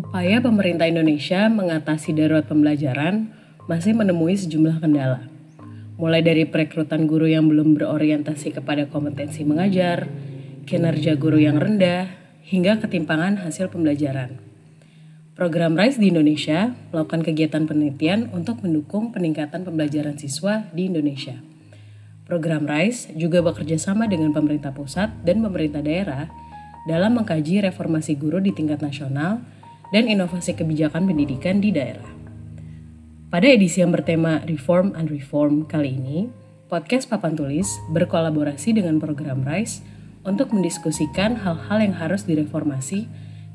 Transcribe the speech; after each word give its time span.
Upaya 0.00 0.40
pemerintah 0.40 0.88
Indonesia 0.88 1.52
mengatasi 1.52 2.16
darurat 2.16 2.48
pembelajaran 2.48 3.36
masih 3.68 3.92
menemui 3.92 4.32
sejumlah 4.32 4.80
kendala. 4.80 5.28
Mulai 6.00 6.24
dari 6.24 6.48
perekrutan 6.48 7.04
guru 7.04 7.28
yang 7.28 7.52
belum 7.52 7.76
berorientasi 7.76 8.56
kepada 8.56 8.88
kompetensi 8.88 9.44
mengajar, 9.44 10.08
kinerja 10.64 11.20
guru 11.20 11.36
yang 11.36 11.60
rendah, 11.60 12.08
hingga 12.48 12.80
ketimpangan 12.80 13.44
hasil 13.44 13.68
pembelajaran. 13.68 14.40
Program 15.36 15.76
RISE 15.76 16.00
di 16.00 16.08
Indonesia 16.08 16.72
melakukan 16.96 17.20
kegiatan 17.20 17.68
penelitian 17.68 18.32
untuk 18.32 18.64
mendukung 18.64 19.12
peningkatan 19.12 19.68
pembelajaran 19.68 20.16
siswa 20.16 20.64
di 20.72 20.88
Indonesia. 20.88 21.36
Program 22.24 22.64
RISE 22.64 23.12
juga 23.20 23.44
bekerja 23.44 23.76
sama 23.76 24.08
dengan 24.08 24.32
pemerintah 24.32 24.72
pusat 24.72 25.12
dan 25.28 25.44
pemerintah 25.44 25.84
daerah 25.84 26.32
dalam 26.88 27.20
mengkaji 27.20 27.68
reformasi 27.68 28.16
guru 28.16 28.40
di 28.40 28.56
tingkat 28.56 28.80
nasional 28.80 29.59
dan 29.90 30.06
inovasi 30.06 30.54
kebijakan 30.54 31.06
pendidikan 31.06 31.58
di 31.58 31.74
daerah. 31.74 32.06
Pada 33.30 33.46
edisi 33.46 33.78
yang 33.78 33.94
bertema 33.94 34.42
Reform 34.46 34.94
and 34.98 35.06
Reform 35.06 35.66
kali 35.66 35.94
ini, 35.94 36.26
podcast 36.66 37.06
Papan 37.06 37.38
Tulis 37.38 37.66
berkolaborasi 37.94 38.74
dengan 38.74 38.98
program 38.98 39.46
RISE 39.46 39.82
untuk 40.26 40.50
mendiskusikan 40.50 41.38
hal-hal 41.38 41.78
yang 41.78 41.94
harus 41.94 42.26
direformasi 42.26 43.06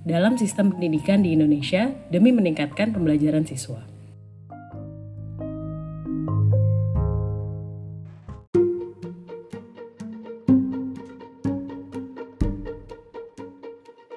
dalam 0.06 0.38
sistem 0.40 0.72
pendidikan 0.72 1.26
di 1.26 1.36
Indonesia 1.36 1.92
demi 2.14 2.32
meningkatkan 2.32 2.94
pembelajaran 2.94 3.44
siswa. 3.44 3.95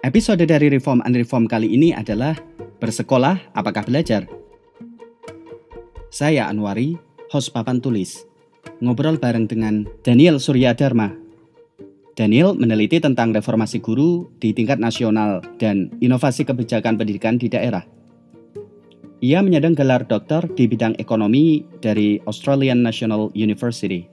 Episode 0.09 0.49
dari 0.49 0.73
Reform 0.73 1.05
and 1.05 1.13
Reform 1.21 1.45
kali 1.45 1.69
ini 1.69 1.93
adalah 1.93 2.33
Bersekolah 2.81 3.53
Apakah 3.53 3.85
Belajar? 3.85 4.25
Saya 6.09 6.49
Anwari, 6.49 6.97
host 7.29 7.53
Papan 7.53 7.85
Tulis. 7.85 8.25
Ngobrol 8.81 9.21
bareng 9.21 9.45
dengan 9.45 9.85
Daniel 10.01 10.41
Surya 10.41 10.73
Dharma. 10.73 11.13
Daniel 12.17 12.57
meneliti 12.57 13.05
tentang 13.05 13.37
reformasi 13.37 13.85
guru 13.85 14.33
di 14.41 14.57
tingkat 14.57 14.81
nasional 14.81 15.45
dan 15.61 15.93
inovasi 16.01 16.49
kebijakan 16.49 16.97
pendidikan 16.97 17.37
di 17.37 17.53
daerah. 17.53 17.85
Ia 19.21 19.45
menyandang 19.45 19.77
gelar 19.77 20.09
doktor 20.09 20.49
di 20.57 20.65
bidang 20.65 20.97
ekonomi 20.97 21.69
dari 21.85 22.17
Australian 22.25 22.81
National 22.81 23.29
University. 23.37 24.09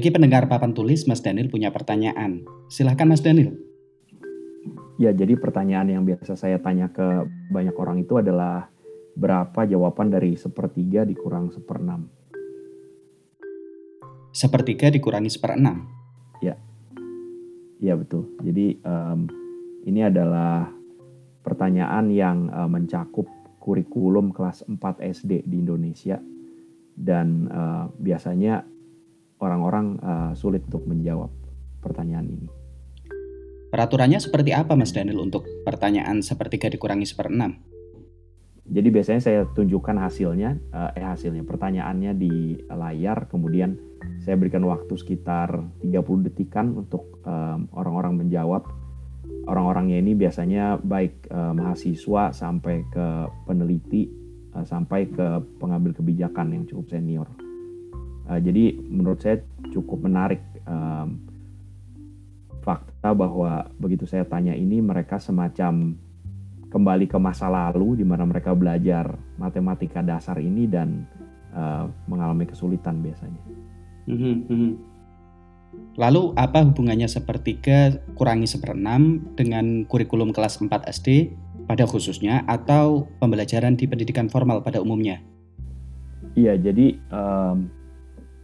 Bagi 0.00 0.16
pendengar 0.16 0.48
papan 0.48 0.72
tulis, 0.72 1.04
Mas 1.04 1.20
Daniel 1.20 1.52
punya 1.52 1.68
pertanyaan. 1.68 2.48
Silahkan 2.72 3.04
Mas 3.04 3.20
Daniel. 3.20 3.52
Ya, 4.96 5.12
jadi 5.12 5.36
pertanyaan 5.36 5.92
yang 5.92 6.08
biasa 6.08 6.40
saya 6.40 6.56
tanya 6.56 6.88
ke 6.88 7.28
banyak 7.52 7.76
orang 7.76 8.00
itu 8.00 8.16
adalah 8.16 8.72
berapa 9.12 9.68
jawaban 9.68 10.08
dari 10.08 10.40
sepertiga 10.40 11.04
dikurang 11.04 11.52
seperenam? 11.52 12.08
Sepertiga 14.32 14.88
dikurangi 14.88 15.28
seperenam? 15.28 15.84
Ya, 16.40 16.56
ya 17.76 17.92
betul. 17.92 18.24
Jadi 18.40 18.80
um, 18.80 19.28
ini 19.84 20.00
adalah 20.00 20.64
pertanyaan 21.44 22.08
yang 22.08 22.48
uh, 22.48 22.72
mencakup 22.72 23.28
kurikulum 23.60 24.32
kelas 24.32 24.64
4 24.64 24.80
SD 25.12 25.44
di 25.44 25.60
Indonesia 25.60 26.16
dan 26.96 27.52
uh, 27.52 27.92
biasanya 28.00 28.79
orang-orang 29.40 29.96
uh, 30.04 30.32
sulit 30.36 30.62
untuk 30.68 30.84
menjawab 30.86 31.32
pertanyaan 31.80 32.28
ini. 32.28 32.48
Peraturannya 33.70 34.20
seperti 34.20 34.50
apa 34.52 34.74
Mas 34.74 34.92
Daniel 34.92 35.22
untuk 35.22 35.46
pertanyaan 35.64 36.20
sepertiga 36.20 36.68
dikurangi 36.68 37.06
seperenam? 37.06 37.56
Jadi 38.70 38.88
biasanya 38.90 39.22
saya 39.22 39.40
tunjukkan 39.50 39.98
hasilnya, 39.98 40.50
eh, 40.70 41.02
eh 41.02 41.06
hasilnya, 41.06 41.42
pertanyaannya 41.42 42.12
di 42.14 42.54
layar, 42.70 43.26
kemudian 43.26 43.78
saya 44.22 44.38
berikan 44.38 44.62
waktu 44.66 44.94
sekitar 44.94 45.58
30 45.82 46.26
detikan 46.26 46.78
untuk 46.78 47.18
orang 47.26 47.66
orang-orang 47.74 48.26
menjawab. 48.26 48.62
Orang-orangnya 49.46 49.98
ini 49.98 50.12
biasanya 50.14 50.78
baik 50.78 51.30
uh, 51.32 51.56
mahasiswa 51.56 52.30
sampai 52.30 52.84
ke 52.92 53.06
peneliti, 53.48 54.10
uh, 54.52 54.66
sampai 54.66 55.08
ke 55.08 55.26
pengambil 55.58 55.96
kebijakan 55.96 56.54
yang 56.54 56.64
cukup 56.68 56.86
senior. 56.92 57.26
Uh, 58.30 58.38
jadi 58.38 58.78
menurut 58.78 59.18
saya 59.18 59.42
cukup 59.74 60.06
menarik 60.06 60.38
um, 60.62 61.18
fakta 62.62 63.10
bahwa 63.10 63.66
begitu 63.82 64.06
saya 64.06 64.22
tanya 64.22 64.54
ini 64.54 64.78
mereka 64.78 65.18
semacam 65.18 65.98
kembali 66.70 67.10
ke 67.10 67.18
masa 67.18 67.50
lalu 67.50 67.98
di 67.98 68.06
mana 68.06 68.22
mereka 68.22 68.54
belajar 68.54 69.18
matematika 69.34 69.98
dasar 69.98 70.38
ini 70.38 70.70
dan 70.70 71.02
uh, 71.50 71.90
mengalami 72.06 72.46
kesulitan 72.46 73.02
biasanya. 73.02 73.42
Mhm, 74.06 74.34
mhm. 74.46 74.72
Lalu 75.98 76.34
apa 76.38 76.62
hubungannya 76.62 77.10
sepertiga 77.10 77.98
kurangi 78.14 78.46
seperenam 78.46 79.34
dengan 79.34 79.82
kurikulum 79.90 80.30
kelas 80.30 80.62
4 80.62 80.70
SD 80.86 81.34
pada 81.66 81.86
khususnya 81.86 82.46
atau 82.46 83.10
pembelajaran 83.18 83.74
di 83.74 83.90
pendidikan 83.90 84.30
formal 84.30 84.62
pada 84.62 84.78
umumnya? 84.78 85.18
Iya, 86.34 86.58
jadi 86.58 86.98
um, 87.10 87.70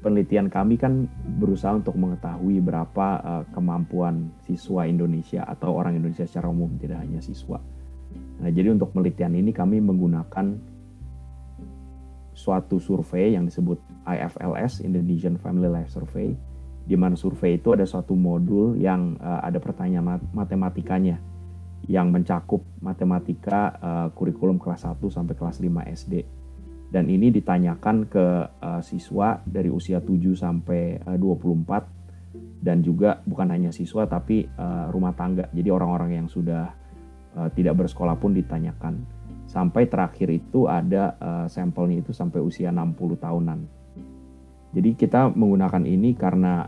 penelitian 0.07 0.47
kami 0.47 0.79
kan 0.79 1.11
berusaha 1.43 1.75
untuk 1.75 1.99
mengetahui 1.99 2.63
berapa 2.63 3.07
uh, 3.27 3.43
kemampuan 3.51 4.31
siswa 4.47 4.87
Indonesia 4.87 5.43
atau 5.43 5.75
orang 5.75 5.99
Indonesia 5.99 6.23
secara 6.23 6.47
umum, 6.47 6.71
tidak 6.79 7.03
hanya 7.03 7.19
siswa. 7.19 7.59
Nah, 8.39 8.47
jadi 8.55 8.71
untuk 8.71 8.95
penelitian 8.95 9.35
ini 9.35 9.51
kami 9.51 9.83
menggunakan 9.83 10.63
suatu 12.39 12.79
survei 12.79 13.35
yang 13.35 13.51
disebut 13.51 13.83
IFLS 14.07 14.87
(Indonesian 14.87 15.43
Family 15.43 15.67
Life 15.67 15.91
Survey), 15.91 16.39
di 16.87 16.95
mana 16.95 17.19
survei 17.19 17.59
itu 17.59 17.75
ada 17.75 17.83
suatu 17.83 18.15
modul 18.15 18.79
yang 18.79 19.19
uh, 19.19 19.43
ada 19.43 19.59
pertanyaan 19.59 20.23
matematikanya 20.31 21.19
yang 21.91 22.15
mencakup 22.15 22.63
matematika 22.79 23.75
uh, 23.83 24.07
kurikulum 24.15 24.63
kelas 24.63 24.87
1 24.87 25.03
sampai 25.11 25.35
kelas 25.35 25.59
5 25.59 25.67
SD 25.99 26.36
dan 26.97 27.13
ini 27.13 27.29
ditanyakan 27.29 28.09
ke 28.09 28.27
uh, 28.57 28.81
siswa 28.81 29.37
dari 29.45 29.69
usia 29.69 30.01
7 30.01 30.33
sampai 30.33 30.97
uh, 31.05 31.21
24 31.21 32.65
dan 32.65 32.81
juga 32.81 33.21
bukan 33.29 33.53
hanya 33.53 33.69
siswa 33.69 34.09
tapi 34.09 34.49
uh, 34.49 34.89
rumah 34.89 35.13
tangga. 35.13 35.45
Jadi 35.53 35.69
orang-orang 35.69 36.25
yang 36.25 36.27
sudah 36.33 36.73
uh, 37.37 37.53
tidak 37.53 37.85
bersekolah 37.85 38.17
pun 38.17 38.33
ditanyakan. 38.33 39.05
Sampai 39.45 39.93
terakhir 39.93 40.33
itu 40.33 40.73
ada 40.73 41.21
uh, 41.21 41.47
sampelnya 41.53 42.01
itu 42.01 42.17
sampai 42.17 42.41
usia 42.41 42.73
60 42.73 42.97
tahunan. 43.21 43.61
Jadi 44.73 44.91
kita 44.97 45.37
menggunakan 45.37 45.85
ini 45.85 46.17
karena 46.17 46.65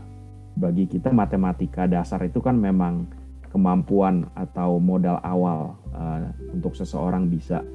bagi 0.53 0.85
kita 0.85 1.09
matematika 1.09 1.89
dasar 1.89 2.21
itu 2.21 2.37
kan 2.37 2.53
memang 2.53 3.09
kemampuan 3.49 4.29
atau 4.37 4.77
modal 4.77 5.17
awal 5.25 5.73
uh, 5.89 6.21
untuk 6.53 6.77
seseorang 6.77 7.25
bisa 7.33 7.65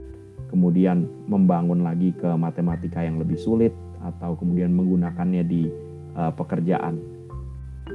kemudian 0.54 1.10
membangun 1.26 1.82
lagi 1.82 2.14
ke 2.14 2.30
matematika 2.38 3.02
yang 3.02 3.18
lebih 3.18 3.34
sulit 3.34 3.74
atau 3.98 4.38
kemudian 4.38 4.70
menggunakannya 4.70 5.42
di 5.42 5.66
uh, 6.14 6.30
pekerjaan. 6.30 7.02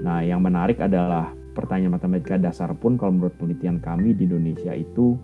Nah, 0.03 0.19
yang 0.19 0.43
menarik 0.43 0.83
adalah 0.83 1.31
pertanyaan 1.55 1.95
matematika 1.95 2.35
dasar 2.35 2.75
pun 2.75 2.99
kalau 2.99 3.15
menurut 3.15 3.39
penelitian 3.39 3.79
kami 3.79 4.11
di 4.11 4.27
Indonesia 4.27 4.75
itu 4.75 5.15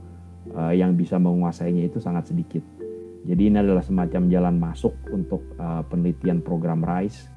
uh, 0.55 0.71
yang 0.71 0.95
bisa 0.95 1.19
menguasainya 1.19 1.91
itu 1.91 1.99
sangat 1.99 2.31
sedikit. 2.31 2.63
Jadi 3.27 3.51
ini 3.51 3.57
adalah 3.59 3.83
semacam 3.83 4.31
jalan 4.31 4.55
masuk 4.55 4.95
untuk 5.11 5.43
uh, 5.59 5.83
penelitian 5.91 6.39
program 6.39 6.85
RISE 6.85 7.27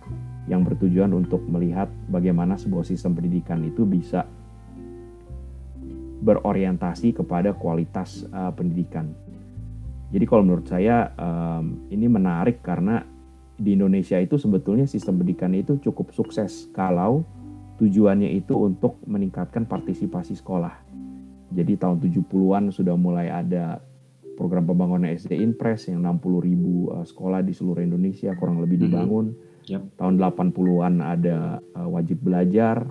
yang 0.46 0.62
bertujuan 0.62 1.10
untuk 1.10 1.42
melihat 1.50 1.90
bagaimana 2.06 2.54
sebuah 2.54 2.86
sistem 2.86 3.18
pendidikan 3.18 3.64
itu 3.66 3.82
bisa 3.82 4.24
berorientasi 6.18 7.16
kepada 7.16 7.56
kualitas 7.56 8.26
uh, 8.34 8.52
pendidikan 8.52 9.14
jadi 10.08 10.24
kalau 10.24 10.42
menurut 10.44 10.64
saya 10.64 11.12
um, 11.20 11.84
ini 11.92 12.08
menarik 12.08 12.64
karena 12.64 13.04
di 13.58 13.76
Indonesia 13.76 14.16
itu 14.16 14.40
sebetulnya 14.40 14.88
sistem 14.88 15.20
pendidikan 15.20 15.52
itu 15.52 15.76
cukup 15.82 16.14
sukses 16.16 16.70
kalau 16.72 17.26
tujuannya 17.76 18.32
itu 18.32 18.56
untuk 18.56 19.02
meningkatkan 19.04 19.68
partisipasi 19.68 20.38
sekolah. 20.38 20.72
Jadi 21.52 21.76
tahun 21.76 22.00
70-an 22.00 22.70
sudah 22.72 22.94
mulai 22.96 23.28
ada 23.28 23.82
program 24.38 24.64
pembangunan 24.70 25.10
SD 25.10 25.42
Inpres 25.42 25.90
yang 25.90 26.06
60 26.06 26.46
ribu 26.46 26.94
uh, 26.94 27.02
sekolah 27.02 27.42
di 27.42 27.52
seluruh 27.52 27.82
Indonesia 27.82 28.32
kurang 28.38 28.62
lebih 28.62 28.80
mhm. 28.80 28.84
dibangun. 28.88 29.26
Mm 29.34 29.34
-hmm. 29.34 29.70
yep. 29.74 29.82
Tahun 29.98 30.14
80-an 30.16 30.94
ada 31.02 31.38
uh, 31.76 31.88
wajib 31.90 32.22
belajar 32.22 32.86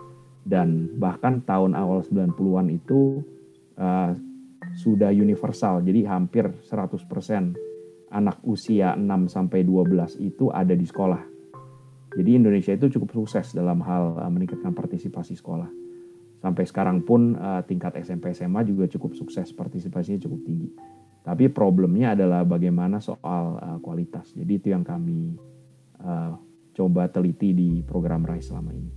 dan 0.47 0.91
bahkan 0.99 1.41
tahun 1.43 1.73
awal 1.73 2.03
90-an 2.05 2.67
itu 2.71 3.23
uh, 3.79 4.15
sudah 4.77 5.09
universal, 5.09 5.81
jadi 5.81 6.05
hampir 6.05 6.45
100% 6.61 7.57
anak 8.13 8.37
usia 8.47 8.95
6 8.95 9.27
sampai 9.27 9.65
12 9.65 10.21
itu 10.23 10.47
ada 10.53 10.71
di 10.71 10.85
sekolah. 10.87 11.19
Jadi 12.17 12.29
Indonesia 12.33 12.73
itu 12.73 12.97
cukup 12.97 13.13
sukses 13.13 13.53
dalam 13.53 13.83
hal 13.83 14.17
uh, 14.17 14.31
meningkatkan 14.31 14.71
partisipasi 14.71 15.37
sekolah. 15.37 15.67
Sampai 16.37 16.63
sekarang 16.69 17.03
pun 17.03 17.35
uh, 17.35 17.61
tingkat 17.65 17.97
SMP 17.99 18.31
SMA 18.31 18.63
juga 18.63 18.87
cukup 18.89 19.17
sukses, 19.17 19.49
partisipasinya 19.53 20.21
cukup 20.23 20.39
tinggi. 20.45 20.69
Tapi 21.21 21.51
problemnya 21.51 22.15
adalah 22.15 22.47
bagaimana 22.47 23.03
soal 23.03 23.59
uh, 23.59 23.77
kualitas. 23.83 24.31
Jadi 24.33 24.51
itu 24.55 24.67
yang 24.71 24.85
kami 24.85 25.35
coba 26.77 27.09
teliti 27.09 27.57
di 27.57 27.81
program 27.81 28.21
RISE 28.21 28.53
selama 28.53 28.69
ini. 28.69 28.93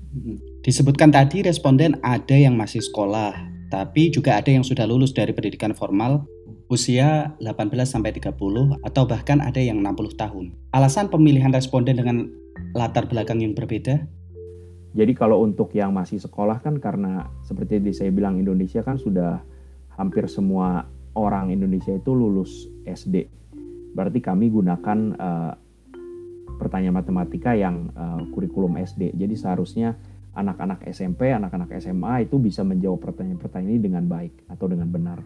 Disebutkan 0.60 1.08
tadi 1.08 1.40
responden 1.40 1.96
ada 2.04 2.36
yang 2.36 2.52
masih 2.52 2.84
sekolah, 2.84 3.32
tapi 3.70 4.11
juga 4.11 4.37
ada 4.37 4.50
yang 4.50 4.67
sudah 4.67 4.84
lulus 4.84 5.14
dari 5.14 5.31
pendidikan 5.31 5.70
formal 5.72 6.26
usia 6.70 7.34
18 7.43 7.70
sampai 7.87 8.14
30 8.14 8.34
atau 8.82 9.02
bahkan 9.06 9.38
ada 9.43 9.58
yang 9.58 9.82
60 9.82 10.14
tahun. 10.14 10.55
Alasan 10.75 11.11
pemilihan 11.11 11.50
responden 11.50 11.99
dengan 11.99 12.31
latar 12.75 13.06
belakang 13.11 13.43
yang 13.43 13.55
berbeda? 13.55 14.06
Jadi 14.90 15.12
kalau 15.14 15.46
untuk 15.46 15.70
yang 15.75 15.94
masih 15.94 16.19
sekolah 16.19 16.58
kan 16.62 16.82
karena 16.82 17.31
seperti 17.46 17.78
yang 17.78 17.94
saya 17.94 18.11
bilang 18.11 18.43
Indonesia 18.43 18.82
kan 18.82 18.99
sudah 18.99 19.38
hampir 19.94 20.26
semua 20.26 20.87
orang 21.14 21.55
Indonesia 21.55 21.94
itu 21.94 22.11
lulus 22.11 22.66
SD. 22.87 23.31
Berarti 23.94 24.19
kami 24.19 24.50
gunakan 24.50 24.99
uh, 25.19 25.52
pertanyaan 26.58 26.99
matematika 27.02 27.55
yang 27.55 27.90
uh, 27.94 28.23
kurikulum 28.34 28.78
SD. 28.78 29.14
Jadi 29.14 29.34
seharusnya 29.38 29.94
anak-anak 30.34 30.86
SMP, 30.90 31.34
anak-anak 31.34 31.74
SMA 31.82 32.30
itu 32.30 32.38
bisa 32.38 32.62
menjawab 32.62 33.02
pertanyaan-pertanyaan 33.02 33.72
ini 33.74 33.80
dengan 33.82 34.04
baik 34.06 34.46
atau 34.46 34.66
dengan 34.70 34.86
benar. 34.86 35.18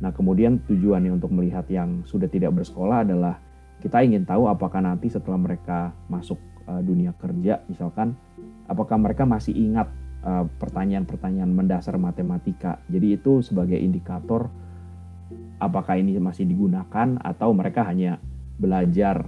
Nah, 0.00 0.10
kemudian 0.16 0.64
tujuannya 0.64 1.12
untuk 1.12 1.28
melihat 1.36 1.68
yang 1.68 2.00
sudah 2.08 2.24
tidak 2.24 2.56
bersekolah 2.56 3.04
adalah 3.04 3.36
kita 3.84 4.00
ingin 4.00 4.24
tahu 4.24 4.48
apakah 4.48 4.80
nanti 4.80 5.12
setelah 5.12 5.36
mereka 5.36 5.92
masuk 6.08 6.40
uh, 6.64 6.80
dunia 6.80 7.12
kerja, 7.20 7.60
misalkan, 7.68 8.16
apakah 8.64 8.96
mereka 8.96 9.28
masih 9.28 9.52
ingat 9.56 9.88
pertanyaan-pertanyaan 10.60 11.48
uh, 11.48 11.56
mendasar 11.64 11.96
matematika. 11.96 12.76
Jadi 12.92 13.16
itu 13.16 13.40
sebagai 13.40 13.80
indikator 13.80 14.52
apakah 15.56 15.96
ini 15.96 16.16
masih 16.20 16.44
digunakan 16.44 17.16
atau 17.20 17.56
mereka 17.56 17.88
hanya 17.88 18.20
belajar 18.60 19.24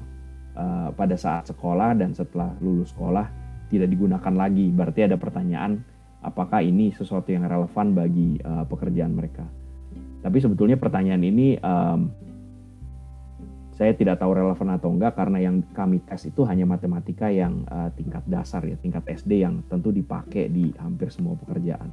uh, 0.53 0.93
pada 0.93 1.17
saat 1.17 1.49
sekolah 1.49 1.97
dan 1.97 2.13
setelah 2.13 2.53
lulus 2.61 2.93
sekolah 2.93 3.42
tidak 3.73 3.89
digunakan 3.89 4.35
lagi. 4.37 4.69
Berarti 4.69 5.09
ada 5.09 5.17
pertanyaan 5.17 5.81
apakah 6.21 6.61
ini 6.61 6.93
sesuatu 6.93 7.33
yang 7.33 7.49
relevan 7.49 7.97
bagi 7.97 8.37
uh, 8.45 8.69
pekerjaan 8.69 9.17
mereka. 9.17 9.49
Tapi 10.23 10.39
sebetulnya 10.39 10.79
pertanyaan 10.79 11.25
ini 11.25 11.59
um, 11.59 12.13
saya 13.73 13.97
tidak 13.97 14.23
tahu 14.23 14.37
relevan 14.37 14.69
atau 14.77 14.93
enggak 14.93 15.19
karena 15.19 15.43
yang 15.43 15.65
kami 15.75 15.99
tes 16.05 16.29
itu 16.29 16.47
hanya 16.47 16.69
matematika 16.69 17.27
yang 17.33 17.67
uh, 17.67 17.91
tingkat 17.97 18.23
dasar 18.29 18.63
ya, 18.63 18.79
tingkat 18.79 19.03
SD 19.09 19.43
yang 19.43 19.65
tentu 19.67 19.91
dipakai 19.91 20.47
di 20.53 20.71
hampir 20.79 21.11
semua 21.11 21.35
pekerjaan. 21.35 21.91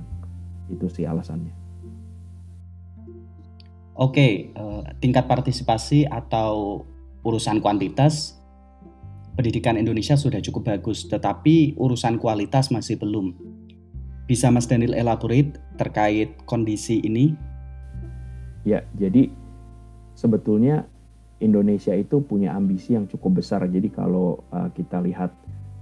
Itu 0.70 0.86
sih 0.92 1.08
alasannya. 1.08 1.56
Oke, 4.00 4.54
uh, 4.56 4.86
tingkat 5.02 5.28
partisipasi 5.28 6.08
atau 6.08 6.86
urusan 7.26 7.60
kuantitas 7.60 8.39
pendidikan 9.40 9.80
Indonesia 9.80 10.20
sudah 10.20 10.44
cukup 10.44 10.76
bagus, 10.76 11.08
tetapi 11.08 11.80
urusan 11.80 12.20
kualitas 12.20 12.76
masih 12.76 13.00
belum. 13.00 13.32
Bisa 14.28 14.52
Mas 14.52 14.68
Daniel 14.68 15.00
elaborate 15.00 15.56
terkait 15.80 16.36
kondisi 16.44 17.00
ini? 17.00 17.40
Ya, 18.68 18.84
jadi 19.00 19.32
sebetulnya 20.12 20.92
Indonesia 21.40 21.96
itu 21.96 22.20
punya 22.20 22.52
ambisi 22.52 23.00
yang 23.00 23.08
cukup 23.08 23.40
besar. 23.40 23.64
Jadi 23.72 23.88
kalau 23.88 24.44
uh, 24.52 24.68
kita 24.76 25.00
lihat 25.00 25.32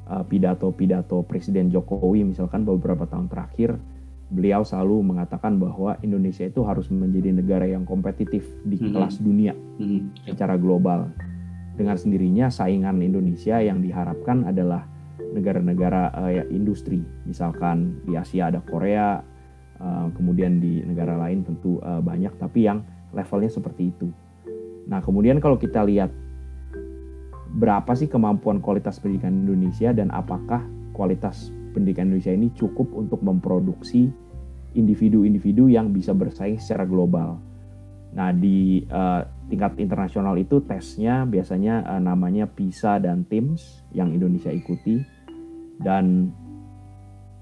eh, 0.06 0.24
pidato-pidato 0.30 1.18
uh, 1.18 1.26
Presiden 1.26 1.74
Jokowi 1.74 2.30
misalkan 2.30 2.62
beberapa 2.62 3.10
tahun 3.10 3.26
terakhir, 3.26 3.74
beliau 4.30 4.62
selalu 4.62 5.02
mengatakan 5.18 5.58
bahwa 5.58 5.98
Indonesia 6.06 6.46
itu 6.46 6.62
harus 6.62 6.94
menjadi 6.94 7.34
negara 7.34 7.66
yang 7.66 7.90
kompetitif 7.90 8.46
di 8.70 8.78
mm 8.78 8.86
-hmm. 8.86 8.94
kelas 8.94 9.16
dunia 9.18 9.58
mm 9.58 9.82
-hmm. 9.82 10.02
secara 10.30 10.62
global. 10.62 11.10
Dengan 11.78 11.94
sendirinya 11.94 12.50
saingan 12.50 12.98
Indonesia 13.06 13.62
yang 13.62 13.86
diharapkan 13.86 14.50
adalah 14.50 14.90
negara-negara 15.22 16.10
uh, 16.10 16.44
industri. 16.50 17.06
Misalkan 17.30 18.02
di 18.02 18.18
Asia 18.18 18.50
ada 18.50 18.66
Korea, 18.66 19.22
uh, 19.78 20.10
kemudian 20.18 20.58
di 20.58 20.82
negara 20.82 21.14
lain 21.14 21.46
tentu 21.46 21.78
uh, 21.86 22.02
banyak, 22.02 22.34
tapi 22.42 22.66
yang 22.66 22.82
levelnya 23.14 23.54
seperti 23.54 23.94
itu. 23.94 24.10
Nah, 24.90 25.06
kemudian 25.06 25.38
kalau 25.38 25.62
kita 25.62 25.86
lihat 25.86 26.10
berapa 27.54 27.92
sih 27.96 28.10
kemampuan 28.10 28.60
kualitas 28.60 28.98
pendidikan 28.98 29.46
Indonesia 29.46 29.94
dan 29.94 30.10
apakah 30.10 30.66
kualitas 30.98 31.54
pendidikan 31.78 32.10
Indonesia 32.10 32.34
ini 32.34 32.50
cukup 32.58 32.90
untuk 32.98 33.22
memproduksi 33.22 34.10
individu-individu 34.74 35.70
yang 35.70 35.94
bisa 35.94 36.12
bersaing 36.12 36.58
secara 36.58 36.90
global. 36.90 37.38
Nah, 38.18 38.34
di 38.34 38.82
uh, 38.90 39.22
tingkat 39.46 39.78
internasional 39.78 40.34
itu 40.42 40.66
tesnya 40.66 41.22
biasanya 41.30 41.86
uh, 41.86 42.02
namanya 42.02 42.50
PISA 42.50 42.98
dan 42.98 43.30
TIMSS 43.30 43.94
yang 43.94 44.10
Indonesia 44.10 44.50
ikuti. 44.50 44.98
Dan 45.78 46.34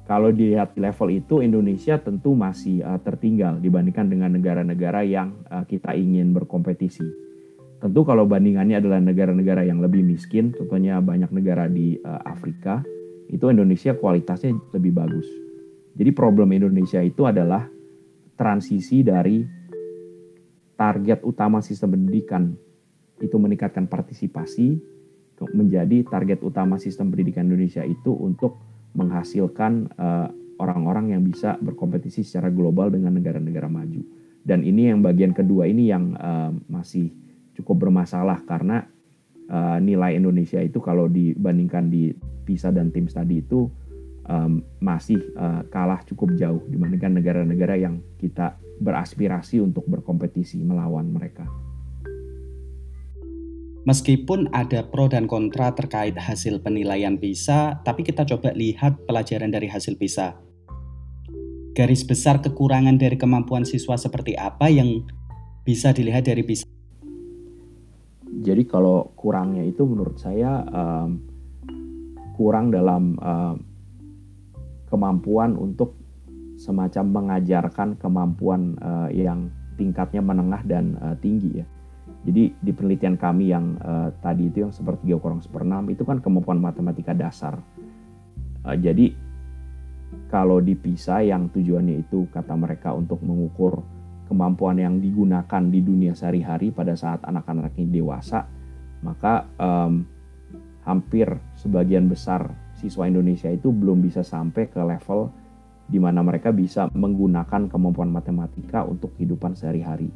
kalau 0.03 0.35
dilihat 0.35 0.75
level 0.75 1.15
itu 1.15 1.39
Indonesia 1.39 1.95
tentu 1.95 2.35
masih 2.35 2.83
uh, 2.83 2.99
tertinggal 2.99 3.63
dibandingkan 3.63 4.11
dengan 4.11 4.35
negara-negara 4.35 5.07
yang 5.07 5.47
uh, 5.47 5.63
kita 5.63 5.95
ingin 5.95 6.35
berkompetisi. 6.35 7.07
Tentu 7.79 8.03
kalau 8.03 8.27
bandingannya 8.27 8.83
adalah 8.83 8.99
negara-negara 8.99 9.63
yang 9.63 9.79
lebih 9.79 10.03
miskin, 10.03 10.51
contohnya 10.51 10.99
banyak 10.99 11.31
negara 11.31 11.71
di 11.71 11.95
uh, 12.03 12.19
Afrika, 12.27 12.83
itu 13.31 13.47
Indonesia 13.47 13.95
kualitasnya 13.95 14.51
lebih 14.75 14.91
bagus. 14.91 15.27
Jadi 15.95 16.11
problem 16.11 16.51
Indonesia 16.51 16.99
itu 16.99 17.23
adalah 17.23 17.63
transisi 18.35 18.99
dari 19.01 19.41
target 20.75 21.23
utama 21.23 21.63
sistem 21.63 21.95
pendidikan 21.95 22.55
itu 23.23 23.35
meningkatkan 23.39 23.87
partisipasi 23.87 24.79
menjadi 25.51 26.07
target 26.07 26.39
utama 26.47 26.79
sistem 26.79 27.11
pendidikan 27.11 27.47
Indonesia 27.47 27.83
itu 27.83 28.15
untuk 28.15 28.55
menghasilkan 28.95 29.91
eh, 29.91 30.27
orang-orang 30.59 31.11
yang 31.11 31.21
bisa 31.23 31.59
berkompetisi 31.59 32.23
secara 32.23 32.47
global 32.47 32.87
dengan 32.87 33.11
negara-negara 33.15 33.67
maju. 33.67 34.01
Dan 34.45 34.63
ini 34.63 34.87
yang 34.93 35.01
bagian 35.01 35.33
kedua 35.33 35.65
ini 35.65 35.89
yang 35.89 36.13
uh, 36.21 36.53
masih 36.69 37.09
cukup 37.57 37.89
bermasalah 37.89 38.45
karena 38.45 38.85
uh, 39.49 39.81
nilai 39.81 40.13
Indonesia 40.13 40.61
itu 40.61 40.77
kalau 40.85 41.09
dibandingkan 41.09 41.89
di 41.89 42.13
PISA 42.45 42.69
dan 42.69 42.93
tim 42.93 43.09
tadi 43.09 43.41
itu 43.41 43.65
um, 44.29 44.61
masih 44.81 45.21
uh, 45.37 45.61
kalah 45.69 46.01
cukup 46.05 46.33
jauh 46.37 46.61
dibandingkan 46.69 47.13
negara-negara 47.17 47.77
yang 47.77 48.01
kita 48.17 48.57
beraspirasi 48.81 49.63
untuk 49.63 49.87
berkompetisi 49.87 50.59
melawan 50.61 51.07
mereka. 51.09 51.47
Meskipun 53.85 54.49
ada 54.49 54.81
pro 54.81 55.05
dan 55.05 55.29
kontra 55.29 55.69
terkait 55.77 56.17
hasil 56.17 56.57
penilaian 56.65 57.21
PISA, 57.21 57.85
tapi 57.85 58.01
kita 58.01 58.25
coba 58.25 58.49
lihat 58.57 58.97
pelajaran 59.05 59.53
dari 59.53 59.69
hasil 59.69 59.93
PISA. 60.01 60.33
Garis 61.77 62.01
besar 62.01 62.41
kekurangan 62.41 62.97
dari 62.97 63.13
kemampuan 63.13 63.61
siswa 63.61 63.93
seperti 63.93 64.33
apa 64.33 64.73
yang 64.73 65.05
bisa 65.61 65.93
dilihat 65.93 66.25
dari 66.25 66.41
PISA? 66.41 66.65
Jadi 68.41 68.65
kalau 68.65 69.13
kurangnya 69.13 69.61
itu 69.61 69.85
menurut 69.85 70.17
saya 70.17 70.65
um, 70.65 71.21
kurang 72.33 72.73
dalam 72.73 73.21
uh, 73.21 73.53
kemampuan 74.95 75.59
untuk 75.59 75.99
semacam 76.55 77.05
mengajarkan 77.11 77.99
kemampuan 77.99 78.79
uh, 78.79 79.11
yang 79.11 79.51
tingkatnya 79.75 80.23
menengah 80.23 80.63
dan 80.63 80.95
uh, 81.03 81.15
tinggi 81.19 81.59
ya. 81.59 81.67
Jadi 82.23 82.55
di 82.55 82.71
penelitian 82.71 83.19
kami 83.19 83.51
yang 83.51 83.75
uh, 83.83 84.09
tadi 84.23 84.47
itu 84.47 84.63
yang 84.63 84.71
seperti 84.71 85.11
kurang 85.19 85.43
seperenam 85.43 85.91
itu 85.91 86.07
kan 86.07 86.23
kemampuan 86.23 86.63
matematika 86.63 87.11
dasar. 87.11 87.59
Uh, 88.63 88.77
jadi 88.79 89.11
kalau 90.31 90.63
dipisah 90.63 91.27
yang 91.27 91.51
tujuannya 91.51 92.07
itu 92.07 92.31
kata 92.31 92.55
mereka 92.55 92.95
untuk 92.95 93.19
mengukur 93.19 93.83
kemampuan 94.31 94.79
yang 94.79 94.97
digunakan 95.03 95.63
di 95.69 95.83
dunia 95.83 96.15
sehari-hari 96.15 96.71
pada 96.71 96.95
saat 96.97 97.21
anak-anak 97.27 97.77
ini 97.77 97.99
dewasa, 98.01 98.47
maka 99.05 99.45
um, 99.59 100.07
hampir 100.81 101.29
sebagian 101.57 102.09
besar 102.09 102.64
siswa 102.85 103.09
Indonesia 103.09 103.49
itu 103.49 103.73
belum 103.73 104.05
bisa 104.05 104.21
sampai 104.21 104.69
ke 104.69 104.77
level 104.77 105.33
di 105.89 105.97
mana 105.97 106.21
mereka 106.21 106.53
bisa 106.53 106.85
menggunakan 106.93 107.65
kemampuan 107.69 108.13
matematika 108.13 108.85
untuk 108.85 109.17
kehidupan 109.17 109.57
sehari-hari. 109.57 110.09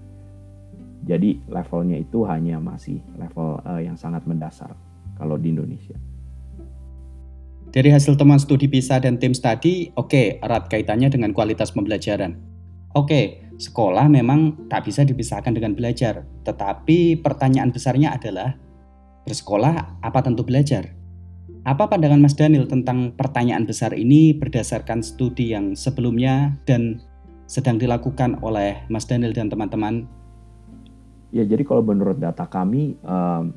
Jadi 1.06 1.42
levelnya 1.50 1.98
itu 1.98 2.22
hanya 2.30 2.62
masih 2.62 3.02
level 3.18 3.58
uh, 3.66 3.82
yang 3.82 3.98
sangat 3.98 4.26
mendasar 4.30 4.78
kalau 5.18 5.38
di 5.42 5.50
Indonesia. 5.50 5.98
Dari 7.70 7.90
hasil 7.94 8.18
teman 8.18 8.42
studi 8.42 8.66
PISA 8.66 8.98
dan 8.98 9.22
tim 9.22 9.34
tadi, 9.34 9.94
oke, 9.94 10.10
okay, 10.10 10.26
erat 10.42 10.66
kaitannya 10.70 11.14
dengan 11.14 11.30
kualitas 11.38 11.70
pembelajaran. 11.70 12.34
Oke, 12.98 13.06
okay, 13.06 13.26
sekolah 13.62 14.10
memang 14.10 14.66
tak 14.66 14.90
bisa 14.90 15.06
dipisahkan 15.06 15.54
dengan 15.54 15.78
belajar, 15.78 16.26
tetapi 16.50 17.22
pertanyaan 17.22 17.70
besarnya 17.70 18.18
adalah 18.18 18.58
bersekolah 19.22 20.02
apa 20.02 20.20
tentu 20.26 20.42
belajar? 20.42 20.99
Apa 21.68 21.92
pandangan 21.92 22.24
Mas 22.24 22.40
Daniel 22.40 22.64
tentang 22.72 23.12
pertanyaan 23.12 23.68
besar 23.68 23.92
ini 23.92 24.32
berdasarkan 24.32 25.04
studi 25.04 25.52
yang 25.52 25.76
sebelumnya 25.76 26.56
dan 26.64 27.04
sedang 27.52 27.76
dilakukan 27.76 28.40
oleh 28.40 28.80
Mas 28.88 29.04
Daniel 29.04 29.36
dan 29.36 29.52
teman-teman? 29.52 30.08
Ya, 31.36 31.44
jadi 31.44 31.62
kalau 31.68 31.84
menurut 31.84 32.16
data 32.18 32.48
kami, 32.48 32.96
um, 33.04 33.52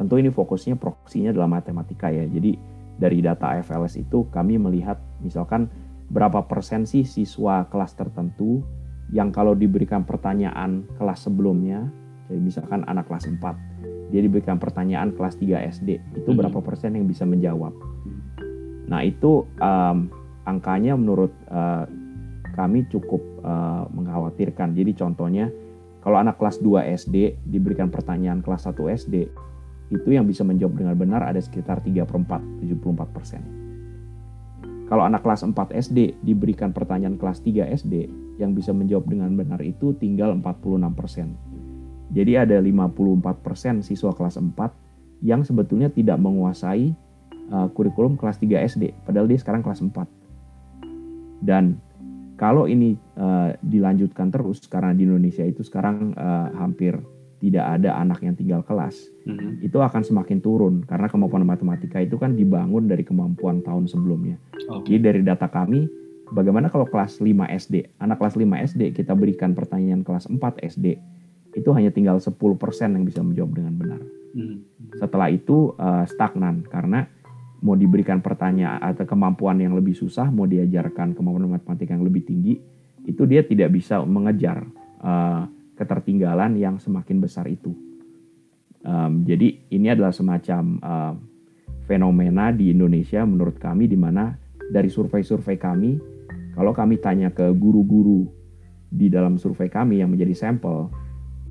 tentu 0.00 0.16
ini 0.16 0.32
fokusnya 0.32 0.80
proksinya 0.80 1.36
adalah 1.36 1.60
matematika 1.60 2.08
ya. 2.08 2.24
Jadi 2.24 2.56
dari 2.96 3.20
data 3.20 3.52
AFLS 3.52 4.00
itu 4.00 4.24
kami 4.32 4.56
melihat 4.56 4.96
misalkan 5.20 5.68
berapa 6.08 6.48
persen 6.48 6.88
sih 6.88 7.04
siswa 7.04 7.68
kelas 7.68 7.92
tertentu 7.98 8.64
yang 9.12 9.30
kalau 9.30 9.52
diberikan 9.52 10.02
pertanyaan 10.02 10.88
kelas 10.98 11.28
sebelumnya, 11.28 11.86
jadi 12.26 12.40
misalkan 12.42 12.82
anak 12.90 13.06
kelas 13.06 13.28
4, 13.30 13.38
dia 14.10 14.22
diberikan 14.22 14.56
pertanyaan 14.56 15.10
kelas 15.14 15.38
3 15.38 15.66
SD, 15.78 15.88
itu 16.18 16.30
hmm. 16.30 16.38
berapa 16.38 16.58
persen 16.62 16.94
yang 16.94 17.06
bisa 17.06 17.26
menjawab. 17.26 17.74
Nah 18.86 19.02
itu 19.02 19.46
um, 19.58 20.08
angkanya 20.46 20.94
menurut 20.94 21.34
uh, 21.50 21.84
kami 22.54 22.86
cukup 22.88 23.20
uh, 23.42 23.84
mengkhawatirkan. 23.90 24.72
Jadi 24.72 24.94
contohnya 24.94 25.50
kalau 26.00 26.22
anak 26.22 26.38
kelas 26.38 26.62
2 26.62 26.86
SD 26.94 27.42
diberikan 27.42 27.90
pertanyaan 27.90 28.40
kelas 28.40 28.70
1 28.70 28.78
SD, 28.78 29.14
itu 29.90 30.08
yang 30.10 30.26
bisa 30.26 30.46
menjawab 30.46 30.78
dengan 30.78 30.94
benar 30.94 31.26
ada 31.26 31.42
sekitar 31.42 31.82
3 31.82 32.06
per 32.06 32.16
4, 32.22 32.62
74 32.62 33.14
persen. 33.14 33.42
Kalau 34.86 35.02
anak 35.02 35.26
kelas 35.26 35.42
4 35.42 35.74
SD 35.74 36.22
diberikan 36.22 36.70
pertanyaan 36.70 37.18
kelas 37.18 37.42
3 37.42 37.74
SD, 37.74 38.06
yang 38.38 38.54
bisa 38.54 38.70
menjawab 38.70 39.08
dengan 39.08 39.32
benar 39.34 39.58
itu 39.64 39.96
tinggal 39.98 40.36
46%. 40.38 41.55
Jadi 42.14 42.32
ada 42.38 42.56
54% 42.62 43.82
siswa 43.82 44.14
kelas 44.14 44.38
4 44.38 45.24
yang 45.24 45.42
sebetulnya 45.42 45.90
tidak 45.90 46.20
menguasai 46.20 46.94
uh, 47.50 47.68
kurikulum 47.72 48.14
kelas 48.14 48.38
3 48.38 48.68
SD, 48.76 48.94
padahal 49.06 49.26
dia 49.26 49.38
sekarang 49.40 49.64
kelas 49.64 49.82
4. 49.82 50.06
Dan 51.42 51.80
kalau 52.36 52.68
ini 52.68 52.94
uh, 53.16 53.56
dilanjutkan 53.64 54.28
terus, 54.28 54.64
karena 54.68 54.92
di 54.92 55.08
Indonesia 55.08 55.42
itu 55.42 55.64
sekarang 55.64 56.12
uh, 56.14 56.52
hampir 56.60 57.00
tidak 57.40 57.80
ada 57.80 57.96
anak 58.00 58.24
yang 58.24 58.36
tinggal 58.36 58.64
kelas, 58.64 59.08
mm-hmm. 59.28 59.64
itu 59.64 59.76
akan 59.76 60.02
semakin 60.04 60.40
turun 60.40 60.84
karena 60.84 61.08
kemampuan 61.08 61.44
matematika 61.44 62.00
itu 62.00 62.16
kan 62.16 62.32
dibangun 62.32 62.88
dari 62.88 63.04
kemampuan 63.04 63.60
tahun 63.60 63.88
sebelumnya. 63.88 64.40
Okay. 64.56 64.96
Jadi 64.96 65.00
dari 65.00 65.20
data 65.24 65.48
kami, 65.48 65.88
bagaimana 66.32 66.72
kalau 66.72 66.88
kelas 66.88 67.20
5 67.20 67.28
SD, 67.68 68.00
anak 68.00 68.16
kelas 68.20 68.36
5 68.40 68.68
SD 68.72 68.82
kita 68.96 69.12
berikan 69.12 69.52
pertanyaan 69.52 70.00
kelas 70.00 70.28
4 70.28 70.40
SD, 70.64 70.96
itu 71.56 71.72
hanya 71.72 71.88
tinggal 71.88 72.20
10% 72.20 72.36
yang 72.92 73.04
bisa 73.08 73.24
menjawab 73.24 73.52
dengan 73.56 73.74
benar. 73.74 74.00
Mm-hmm. 74.36 74.56
Setelah 75.00 75.32
itu 75.32 75.72
uh, 75.80 76.04
stagnan 76.04 76.68
karena 76.68 77.08
mau 77.64 77.72
diberikan 77.72 78.20
pertanyaan 78.20 78.78
atau 78.84 79.08
kemampuan 79.08 79.56
yang 79.56 79.72
lebih 79.72 79.96
susah, 79.96 80.28
mau 80.28 80.44
diajarkan 80.44 81.16
kemampuan 81.16 81.48
matematika 81.48 81.96
yang 81.96 82.04
lebih 82.04 82.28
tinggi, 82.28 82.60
itu 83.08 83.22
dia 83.24 83.40
tidak 83.40 83.72
bisa 83.72 84.04
mengejar. 84.04 84.68
Uh, 85.00 85.48
ketertinggalan 85.76 86.56
yang 86.56 86.80
semakin 86.80 87.20
besar 87.20 87.44
itu. 87.46 87.76
Um, 88.82 89.22
jadi 89.28 89.60
ini 89.70 89.92
adalah 89.92 90.10
semacam 90.10 90.62
uh, 90.80 91.14
fenomena 91.84 92.50
di 92.50 92.72
Indonesia 92.72 93.22
menurut 93.22 93.60
kami 93.60 93.86
di 93.86 93.98
mana 93.98 94.34
dari 94.72 94.88
survei-survei 94.90 95.60
kami, 95.60 96.00
kalau 96.56 96.72
kami 96.72 96.98
tanya 96.98 97.30
ke 97.30 97.46
guru-guru 97.52 98.26
di 98.88 99.12
dalam 99.12 99.36
survei 99.36 99.68
kami 99.68 100.00
yang 100.00 100.10
menjadi 100.10 100.34
sampel, 100.34 100.88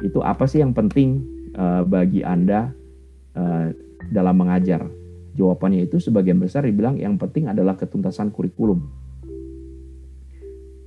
itu 0.03 0.19
apa 0.19 0.43
sih 0.49 0.59
yang 0.59 0.75
penting 0.75 1.23
uh, 1.55 1.87
bagi 1.87 2.25
Anda 2.25 2.73
uh, 3.37 3.71
dalam 4.11 4.35
mengajar? 4.35 4.83
Jawabannya 5.35 5.87
itu 5.87 5.99
sebagian 5.99 6.39
besar 6.39 6.63
dibilang 6.63 6.95
yang 6.95 7.19
penting 7.19 7.51
adalah 7.51 7.75
ketuntasan 7.75 8.31
kurikulum. 8.31 8.87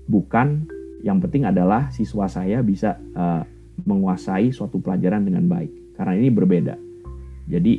Bukan 0.08 0.64
yang 1.04 1.20
penting 1.20 1.44
adalah 1.44 1.92
siswa 1.92 2.24
saya 2.32 2.64
bisa 2.64 2.96
uh, 3.12 3.44
menguasai 3.84 4.50
suatu 4.52 4.80
pelajaran 4.80 5.24
dengan 5.24 5.44
baik. 5.48 5.96
Karena 5.96 6.16
ini 6.16 6.28
berbeda. 6.32 6.74
Jadi 7.48 7.74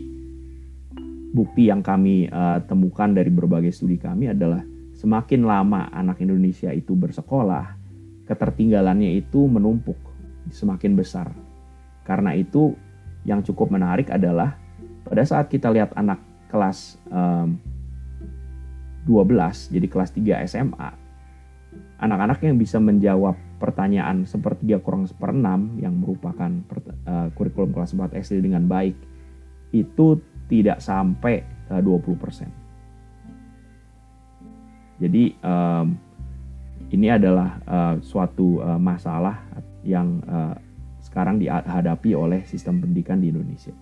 bukti 1.29 1.69
yang 1.69 1.81
kami 1.85 2.29
uh, 2.29 2.61
temukan 2.65 3.09
dari 3.09 3.29
berbagai 3.29 3.73
studi 3.73 3.97
kami 4.01 4.33
adalah 4.33 4.61
semakin 4.97 5.45
lama 5.45 5.89
anak 5.93 6.21
Indonesia 6.21 6.73
itu 6.73 6.93
bersekolah, 6.97 7.77
ketertinggalannya 8.29 9.13
itu 9.17 9.45
menumpuk 9.45 10.08
semakin 10.51 10.97
besar. 10.97 11.31
Karena 12.03 12.33
itu 12.33 12.73
yang 13.23 13.45
cukup 13.45 13.69
menarik 13.69 14.09
adalah 14.09 14.57
pada 15.05 15.23
saat 15.25 15.49
kita 15.49 15.69
lihat 15.73 15.93
anak 15.97 16.21
kelas 16.49 16.97
um, 17.09 17.57
12, 19.05 19.73
jadi 19.73 19.87
kelas 19.89 20.11
3 20.13 20.45
SMA, 20.45 20.89
anak-anak 21.97 22.39
yang 22.45 22.57
bisa 22.57 22.77
menjawab 22.77 23.33
pertanyaan 23.59 24.23
sepertiga 24.23 24.79
kurang 24.79 25.09
seperenam 25.09 25.75
yang 25.81 25.97
merupakan 25.97 26.49
uh, 27.05 27.27
kurikulum 27.35 27.73
kelas 27.75 27.97
4 27.97 28.15
SD 28.21 28.45
dengan 28.45 28.65
baik 28.69 28.95
itu 29.75 30.17
tidak 30.49 30.81
sampai 30.81 31.43
uh, 31.69 31.81
20%. 31.81 32.49
Jadi 34.99 35.31
um, 35.39 35.95
ini 36.91 37.07
adalah 37.07 37.61
uh, 37.63 37.95
suatu 38.03 38.59
uh, 38.59 38.79
masalah 38.81 39.39
yang 39.83 40.23
uh, 40.27 40.55
sekarang 41.03 41.39
dihadapi 41.41 42.13
oleh 42.13 42.43
sistem 42.45 42.83
pendidikan 42.83 43.17
di 43.17 43.31
Indonesia. 43.31 43.73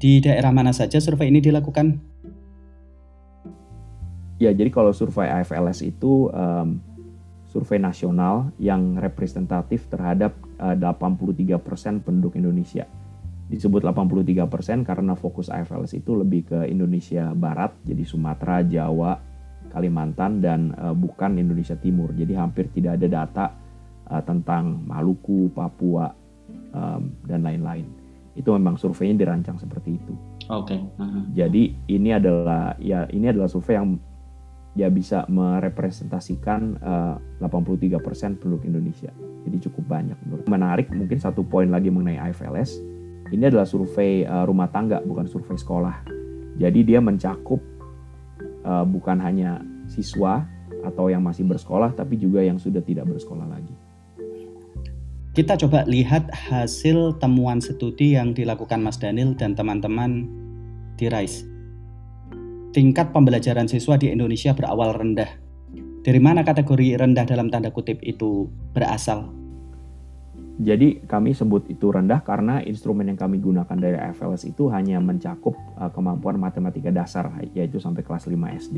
Di 0.00 0.16
daerah 0.24 0.48
mana 0.48 0.72
saja 0.72 0.96
survei 0.96 1.28
ini 1.28 1.44
dilakukan? 1.44 2.00
Ya, 4.40 4.48
jadi 4.56 4.72
kalau 4.72 4.96
survei 4.96 5.28
AFLS 5.28 5.84
itu 5.84 6.32
um, 6.32 6.80
survei 7.44 7.76
nasional 7.76 8.48
yang 8.56 8.96
representatif 8.96 9.92
terhadap 9.92 10.32
uh, 10.56 10.72
83% 10.72 11.60
penduduk 12.00 12.40
Indonesia. 12.40 12.88
Disebut 13.52 13.84
83% 13.84 14.88
karena 14.88 15.12
fokus 15.12 15.52
AFLS 15.52 16.00
itu 16.00 16.16
lebih 16.16 16.48
ke 16.48 16.58
Indonesia 16.72 17.36
Barat, 17.36 17.76
jadi 17.84 18.00
Sumatera, 18.08 18.64
Jawa, 18.64 19.20
Kalimantan, 19.68 20.40
dan 20.40 20.72
uh, 20.80 20.96
bukan 20.96 21.36
Indonesia 21.36 21.76
Timur. 21.76 22.16
Jadi 22.16 22.32
hampir 22.32 22.72
tidak 22.72 22.96
ada 22.96 23.08
data 23.10 23.44
uh, 24.10 24.22
tentang 24.26 24.82
Maluku, 24.84 25.48
Papua, 25.54 26.10
um, 26.74 27.14
dan 27.24 27.46
lain-lain. 27.46 27.86
Itu 28.34 28.54
memang 28.54 28.78
surveinya 28.78 29.26
dirancang 29.26 29.58
seperti 29.58 29.96
itu. 29.96 30.14
Oke. 30.50 30.76
Okay. 30.76 30.80
Uh 30.98 31.02
-huh. 31.06 31.22
Jadi 31.34 31.62
ini 31.90 32.10
adalah 32.10 32.74
ya 32.82 33.06
ini 33.10 33.30
adalah 33.30 33.46
survei 33.46 33.78
yang 33.78 33.98
ya 34.78 34.86
bisa 34.86 35.26
merepresentasikan 35.26 36.78
uh, 36.78 37.16
83% 37.42 38.38
penduduk 38.38 38.62
Indonesia. 38.66 39.10
Jadi 39.46 39.56
cukup 39.70 39.84
banyak 39.90 40.18
menurut. 40.26 40.46
Menarik 40.46 40.86
mungkin 40.94 41.18
satu 41.18 41.42
poin 41.42 41.66
lagi 41.70 41.90
mengenai 41.90 42.20
IFLS. 42.30 42.78
Ini 43.30 43.50
adalah 43.50 43.66
survei 43.66 44.26
uh, 44.26 44.46
rumah 44.46 44.70
tangga 44.70 45.02
bukan 45.02 45.26
survei 45.26 45.58
sekolah. 45.58 46.06
Jadi 46.58 46.86
dia 46.86 47.00
mencakup 47.02 47.62
uh, 48.66 48.84
bukan 48.84 49.18
hanya 49.22 49.62
siswa 49.90 50.46
atau 50.80 51.12
yang 51.12 51.20
masih 51.20 51.44
bersekolah 51.44 51.92
tapi 51.92 52.16
juga 52.16 52.40
yang 52.40 52.56
sudah 52.56 52.80
tidak 52.80 53.08
bersekolah 53.08 53.46
lagi. 53.48 53.74
Kita 55.30 55.54
coba 55.54 55.86
lihat 55.86 56.26
hasil 56.34 57.22
temuan 57.22 57.62
studi 57.62 58.18
yang 58.18 58.34
dilakukan 58.34 58.82
Mas 58.82 58.98
Daniel 58.98 59.38
dan 59.38 59.54
teman-teman 59.54 60.26
di 60.98 61.06
RISE 61.06 61.50
tingkat 62.70 63.10
pembelajaran 63.10 63.66
siswa 63.66 63.98
di 63.98 64.10
Indonesia 64.14 64.54
berawal 64.54 64.94
rendah. 64.94 65.30
Dari 66.00 66.20
mana 66.22 66.46
kategori 66.46 66.96
rendah 66.96 67.26
dalam 67.28 67.50
tanda 67.50 67.68
kutip 67.74 68.00
itu 68.00 68.48
berasal? 68.72 69.30
Jadi 70.60 71.04
kami 71.08 71.32
sebut 71.32 71.66
itu 71.72 71.88
rendah 71.88 72.20
karena 72.20 72.60
instrumen 72.60 73.08
yang 73.08 73.16
kami 73.16 73.40
gunakan 73.40 73.76
dari 73.80 73.96
FLS 74.12 74.44
itu 74.44 74.68
hanya 74.68 75.00
mencakup 75.00 75.56
uh, 75.80 75.88
kemampuan 75.88 76.36
matematika 76.36 76.92
dasar 76.92 77.32
yaitu 77.56 77.80
sampai 77.80 78.04
kelas 78.04 78.28
5 78.28 78.36
SD. 78.60 78.76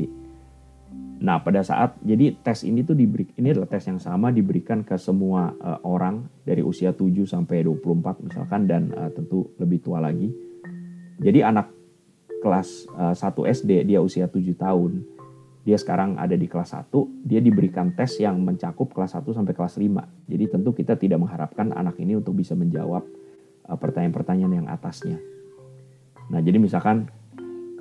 Nah, 1.23 1.39
pada 1.39 1.63
saat 1.63 1.95
jadi 2.03 2.35
tes 2.43 2.67
ini 2.67 2.83
tuh 2.83 2.99
diberi 2.99 3.23
ini 3.39 3.55
adalah 3.55 3.71
tes 3.71 3.87
yang 3.87 3.95
sama 3.95 4.27
diberikan 4.35 4.83
ke 4.83 4.99
semua 4.99 5.55
uh, 5.55 5.79
orang 5.87 6.27
dari 6.43 6.59
usia 6.59 6.91
7 6.91 7.23
sampai 7.23 7.63
24 7.63 8.27
misalkan 8.27 8.67
dan 8.67 8.91
uh, 8.91 9.07
tentu 9.07 9.47
lebih 9.55 9.79
tua 9.79 10.03
lagi. 10.03 10.27
Jadi 11.23 11.39
anak 11.39 11.71
kelas 12.43 12.91
uh, 12.91 13.15
eh, 13.15 13.55
1 13.55 13.55
SD 13.63 13.71
dia 13.87 14.03
usia 14.03 14.27
7 14.27 14.43
tahun 14.59 15.07
dia 15.63 15.79
sekarang 15.79 16.19
ada 16.19 16.35
di 16.35 16.43
kelas 16.51 16.75
1 16.75 16.91
dia 17.23 17.39
diberikan 17.39 17.95
tes 17.95 18.19
yang 18.19 18.35
mencakup 18.43 18.91
kelas 18.91 19.15
1 19.15 19.23
sampai 19.31 19.55
kelas 19.55 19.79
5 19.79 20.27
jadi 20.27 20.45
tentu 20.51 20.75
kita 20.75 20.99
tidak 20.99 21.23
mengharapkan 21.23 21.71
anak 21.71 21.95
ini 22.03 22.19
untuk 22.19 22.35
bisa 22.35 22.51
menjawab 22.51 23.07
pertanyaan 23.63 23.79
pertanyaan-pertanyaan 24.11 24.53
yang 24.59 24.67
atasnya 24.67 25.23
nah 26.27 26.43
jadi 26.43 26.59
misalkan 26.59 27.07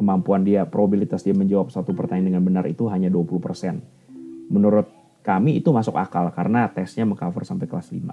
kemampuan 0.03 0.43
dia 0.43 0.67
probabilitas 0.67 1.23
dia 1.23 1.31
menjawab 1.31 1.71
satu 1.71 1.95
pertanyaan 1.95 2.35
dengan 2.35 2.43
benar 2.43 2.65
itu 2.67 2.91
hanya 2.91 3.07
20% 3.07 4.51
menurut 4.51 4.91
kami 5.23 5.63
itu 5.63 5.71
masuk 5.71 5.95
akal 5.95 6.27
karena 6.35 6.67
tesnya 6.75 7.07
mengcover 7.07 7.47
sampai 7.47 7.71
kelas 7.71 7.95
5. 7.95 8.11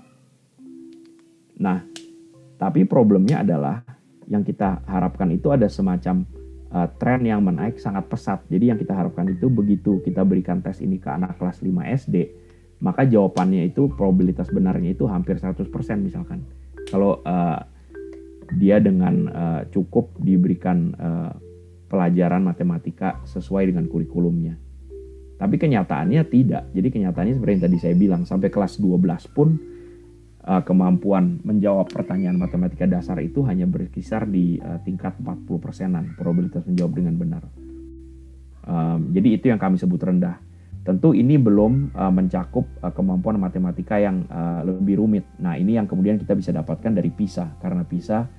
Nah, 1.59 1.83
tapi 2.55 2.85
problemnya 2.85 3.41
adalah 3.41 3.81
yang 4.29 4.45
kita 4.45 4.85
harapkan 4.85 5.27
itu 5.33 5.49
ada 5.49 5.65
semacam 5.65 6.23
uh, 6.69 6.87
tren 7.01 7.25
yang 7.25 7.41
menaik 7.41 7.81
sangat 7.81 8.05
pesat. 8.07 8.45
Jadi 8.47 8.69
yang 8.69 8.77
kita 8.77 8.93
harapkan 8.93 9.25
itu 9.25 9.49
begitu 9.49 9.99
kita 10.05 10.21
berikan 10.21 10.61
tes 10.61 10.79
ini 10.85 11.01
ke 11.01 11.09
anak 11.09 11.41
kelas 11.41 11.65
5 11.65 11.73
SD, 12.05 12.15
maka 12.85 13.09
jawabannya 13.09 13.73
itu 13.73 13.89
probabilitas 13.89 14.53
benarnya 14.53 14.93
itu 14.93 15.09
hampir 15.09 15.41
100% 15.41 15.65
misalkan. 15.97 16.45
Kalau 16.93 17.25
uh, 17.25 17.59
dia 18.53 18.77
dengan 18.77 19.15
uh, 19.29 19.61
cukup 19.73 20.13
diberikan 20.21 20.93
uh, 20.95 21.33
pelajaran 21.89 22.45
matematika 22.45 23.19
sesuai 23.25 23.73
dengan 23.73 23.89
kurikulumnya. 23.89 24.55
Tapi 25.39 25.55
kenyataannya 25.55 26.21
tidak. 26.29 26.69
Jadi 26.75 26.87
kenyataannya 26.93 27.33
seperti 27.39 27.51
yang 27.57 27.63
tadi 27.65 27.77
saya 27.79 27.95
bilang, 27.95 28.21
sampai 28.27 28.51
kelas 28.51 28.77
12 28.77 29.35
pun 29.35 29.55
uh, 30.45 30.61
kemampuan 30.67 31.39
menjawab 31.47 31.87
pertanyaan 31.87 32.35
matematika 32.35 32.83
dasar 32.85 33.23
itu 33.23 33.41
hanya 33.47 33.63
berkisar 33.63 34.27
di 34.27 34.59
uh, 34.59 34.83
tingkat 34.83 35.15
40 35.17 35.47
persenan 35.63 36.03
probabilitas 36.19 36.67
menjawab 36.69 36.93
dengan 36.93 37.15
benar. 37.17 37.43
Jadi 39.09 39.33
itu 39.33 39.49
yang 39.49 39.57
kami 39.57 39.81
sebut 39.81 39.97
rendah. 39.97 40.37
Tentu 40.85 41.17
ini 41.17 41.41
belum 41.41 41.89
uh, 41.89 42.13
mencakup 42.13 42.69
kemampuan 42.93 43.41
matematika 43.41 43.97
yang 43.97 44.29
lebih 44.61 45.01
rumit. 45.01 45.25
Nah 45.41 45.57
ini 45.57 45.73
yang 45.73 45.89
kemudian 45.89 46.21
kita 46.21 46.37
bisa 46.37 46.53
dapatkan 46.53 46.93
dari 46.93 47.09
PISA 47.09 47.57
karena 47.57 47.81
PISA 47.81 48.29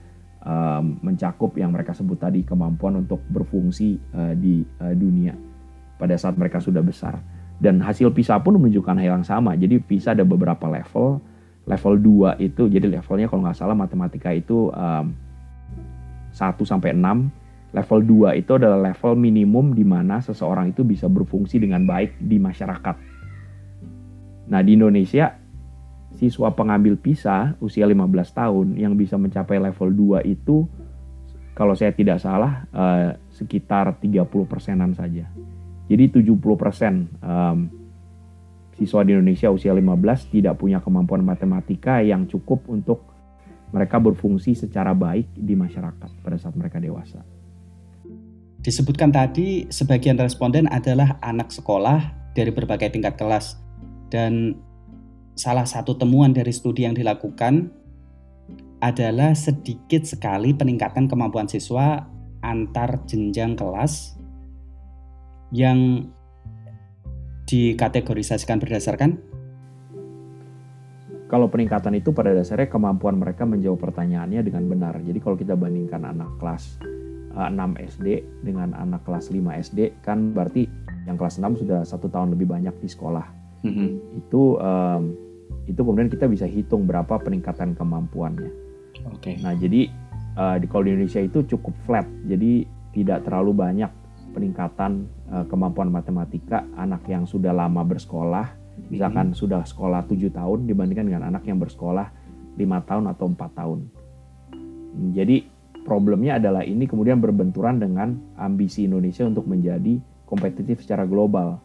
um, 0.45 1.01
mencakup 1.05 1.53
yang 1.57 1.73
mereka 1.73 1.93
sebut 1.93 2.17
tadi 2.17 2.45
kemampuan 2.45 3.01
untuk 3.01 3.21
berfungsi 3.29 4.01
uh, 4.17 4.33
di 4.37 4.65
uh, 4.81 4.95
dunia 4.97 5.37
pada 6.01 6.17
saat 6.17 6.37
mereka 6.37 6.61
sudah 6.61 6.81
besar. 6.81 7.21
Dan 7.61 7.85
hasil 7.85 8.09
PISA 8.17 8.41
pun 8.41 8.57
menunjukkan 8.57 8.97
hal 8.97 9.21
yang 9.21 9.27
sama. 9.27 9.53
Jadi 9.53 9.85
PISA 9.85 10.17
ada 10.17 10.25
beberapa 10.25 10.65
level. 10.65 11.21
Level 11.69 11.95
2 12.01 12.41
itu, 12.41 12.73
jadi 12.73 12.89
levelnya 12.89 13.29
kalau 13.29 13.45
nggak 13.45 13.59
salah 13.61 13.77
matematika 13.77 14.33
itu 14.33 14.73
um, 14.73 15.13
1 16.33 16.57
sampai 16.65 16.97
6. 16.97 17.31
Level 17.71 18.01
2 18.33 18.41
itu 18.41 18.53
adalah 18.59 18.91
level 18.91 19.15
minimum 19.15 19.77
di 19.77 19.87
mana 19.87 20.19
seseorang 20.19 20.75
itu 20.75 20.83
bisa 20.83 21.07
berfungsi 21.07 21.63
dengan 21.63 21.87
baik 21.87 22.19
di 22.19 22.41
masyarakat. 22.41 22.97
Nah 24.51 24.61
di 24.67 24.75
Indonesia, 24.75 25.39
siswa 26.19 26.51
pengambil 26.51 26.99
PISA 26.99 27.55
usia 27.63 27.87
15 27.87 28.11
tahun 28.35 28.67
yang 28.75 28.99
bisa 28.99 29.15
mencapai 29.15 29.63
level 29.63 30.21
2 30.23 30.27
itu 30.27 30.67
kalau 31.55 31.77
saya 31.77 31.93
tidak 31.93 32.19
salah 32.19 32.65
uh, 32.73 33.15
sekitar 33.31 34.01
30 34.01 34.27
persenan 34.49 34.97
saja. 34.97 35.29
Jadi 35.91 36.05
70% 36.23 36.31
um, 37.21 37.59
siswa 38.79 39.01
di 39.05 39.11
Indonesia 39.13 39.51
usia 39.53 39.75
15 39.75 40.33
tidak 40.33 40.57
punya 40.57 40.81
kemampuan 40.81 41.21
matematika 41.21 42.01
yang 42.01 42.25
cukup 42.31 42.65
untuk 42.71 43.05
mereka 43.71 44.01
berfungsi 44.03 44.55
secara 44.57 44.97
baik 44.97 45.31
di 45.35 45.55
masyarakat 45.55 46.11
pada 46.23 46.37
saat 46.39 46.55
mereka 46.57 46.81
dewasa. 46.81 47.23
Disebutkan 48.61 49.13
tadi 49.13 49.69
sebagian 49.73 50.21
responden 50.21 50.69
adalah 50.69 51.17
anak 51.25 51.49
sekolah 51.49 52.33
dari 52.37 52.53
berbagai 52.53 52.93
tingkat 52.93 53.17
kelas 53.17 53.57
dan 54.13 54.57
salah 55.41 55.65
satu 55.65 55.97
temuan 55.97 56.37
dari 56.37 56.53
studi 56.53 56.85
yang 56.85 56.93
dilakukan 56.93 57.73
adalah 58.85 59.33
sedikit 59.33 60.05
sekali 60.05 60.53
peningkatan 60.53 61.09
kemampuan 61.09 61.49
siswa 61.49 62.05
antar 62.45 63.01
jenjang 63.09 63.57
kelas 63.57 64.21
yang 65.49 66.09
dikategorisasikan 67.49 68.61
berdasarkan? 68.61 69.17
Kalau 71.31 71.47
peningkatan 71.47 71.95
itu 71.95 72.11
pada 72.11 72.35
dasarnya 72.35 72.69
kemampuan 72.69 73.17
mereka 73.17 73.47
menjawab 73.47 73.81
pertanyaannya 73.81 74.43
dengan 74.45 74.67
benar. 74.67 74.99
Jadi 74.99 75.19
kalau 75.23 75.39
kita 75.39 75.55
bandingkan 75.55 76.03
anak 76.03 76.27
kelas 76.43 76.77
6 77.33 77.55
eh, 77.55 77.87
SD 77.87 78.07
dengan 78.43 78.75
anak 78.75 79.07
kelas 79.07 79.31
5 79.31 79.39
SD, 79.71 80.03
kan 80.03 80.35
berarti 80.35 80.67
yang 81.07 81.15
kelas 81.15 81.39
6 81.39 81.63
sudah 81.63 81.87
satu 81.87 82.11
tahun 82.11 82.35
lebih 82.35 82.51
banyak 82.51 82.75
di 82.83 82.89
sekolah. 82.91 83.27
Mm 83.63 83.71
-hmm. 83.71 83.89
Itu 84.27 84.59
um, 84.59 85.30
itu 85.67 85.81
kemudian 85.81 86.11
kita 86.11 86.27
bisa 86.27 86.47
hitung 86.49 86.85
berapa 86.85 87.21
peningkatan 87.21 87.79
kemampuannya. 87.79 88.51
Oke. 89.11 89.35
Okay. 89.35 89.35
Nah 89.41 89.55
jadi 89.55 89.91
uh, 90.35 90.57
di 90.59 90.67
kalau 90.67 90.85
di 90.89 90.97
Indonesia 90.97 91.23
itu 91.23 91.47
cukup 91.47 91.75
flat, 91.87 92.07
jadi 92.27 92.67
tidak 92.91 93.23
terlalu 93.27 93.55
banyak 93.55 93.91
peningkatan 94.35 95.07
uh, 95.31 95.45
kemampuan 95.47 95.91
matematika 95.91 96.67
anak 96.79 97.07
yang 97.07 97.27
sudah 97.27 97.55
lama 97.55 97.83
bersekolah, 97.87 98.51
misalkan 98.91 99.31
hmm. 99.31 99.39
sudah 99.39 99.63
sekolah 99.63 100.07
tujuh 100.07 100.31
tahun 100.31 100.67
dibandingkan 100.67 101.07
dengan 101.07 101.25
anak 101.31 101.47
yang 101.47 101.59
bersekolah 101.59 102.11
lima 102.59 102.83
tahun 102.83 103.11
atau 103.15 103.27
empat 103.31 103.51
tahun. 103.55 103.81
Jadi 105.15 105.47
problemnya 105.87 106.43
adalah 106.43 106.67
ini 106.67 106.85
kemudian 106.85 107.23
berbenturan 107.23 107.79
dengan 107.79 108.19
ambisi 108.37 108.85
Indonesia 108.85 109.23
untuk 109.25 109.47
menjadi 109.47 110.03
kompetitif 110.27 110.83
secara 110.83 111.07
global. 111.07 111.63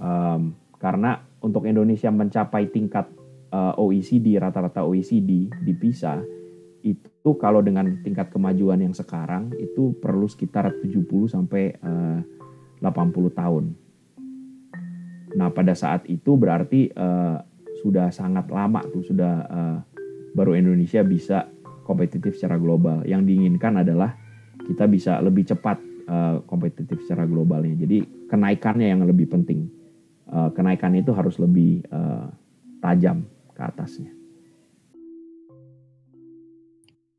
Um, 0.00 0.56
karena 0.80 1.20
untuk 1.40 1.64
Indonesia 1.64 2.08
mencapai 2.12 2.68
tingkat 2.68 3.08
uh, 3.52 3.72
eh, 3.76 3.82
OECD 3.82 4.36
rata-rata 4.40 4.84
OECD 4.84 5.50
di 5.50 5.72
PISA 5.74 6.20
itu 6.80 7.36
kalau 7.36 7.60
dengan 7.60 8.00
tingkat 8.00 8.32
kemajuan 8.32 8.80
yang 8.80 8.96
sekarang 8.96 9.52
itu 9.60 9.92
perlu 10.00 10.24
sekitar 10.24 10.72
70 10.80 11.04
sampai 11.28 11.76
eh, 11.76 12.20
uh, 12.80 12.88
80 12.88 13.36
tahun. 13.36 13.64
Nah, 15.36 15.52
pada 15.52 15.76
saat 15.76 16.08
itu 16.10 16.34
berarti 16.34 16.90
uh, 16.96 17.38
sudah 17.84 18.10
sangat 18.10 18.50
lama 18.50 18.82
tuh 18.88 19.04
sudah 19.04 19.34
uh, 19.46 19.78
baru 20.34 20.58
Indonesia 20.58 21.04
bisa 21.06 21.46
kompetitif 21.86 22.34
secara 22.34 22.58
global. 22.58 23.06
Yang 23.06 23.30
diinginkan 23.30 23.78
adalah 23.84 24.16
kita 24.64 24.90
bisa 24.90 25.22
lebih 25.22 25.46
cepat 25.46 25.78
uh, 26.10 26.42
kompetitif 26.48 27.04
secara 27.06 27.28
globalnya. 27.28 27.78
Jadi 27.78 28.26
kenaikannya 28.26 28.90
yang 28.90 29.06
lebih 29.06 29.30
penting. 29.30 29.79
Uh, 30.30 30.46
kenaikannya 30.54 31.02
itu 31.02 31.10
harus 31.10 31.42
lebih 31.42 31.82
uh, 31.90 32.30
tajam 32.78 33.26
ke 33.50 33.60
atasnya. 33.66 34.14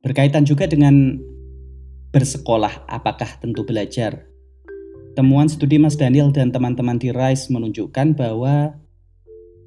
Berkaitan 0.01 0.47
juga 0.47 0.65
dengan 0.65 1.19
bersekolah, 2.09 2.89
apakah 2.89 3.37
tentu 3.37 3.61
belajar? 3.67 4.31
Temuan 5.11 5.51
studi 5.51 5.75
Mas 5.75 5.99
Daniel 5.99 6.31
dan 6.31 6.55
teman-teman 6.55 6.95
di 6.95 7.11
RISE 7.11 7.51
menunjukkan 7.51 8.15
bahwa 8.15 8.79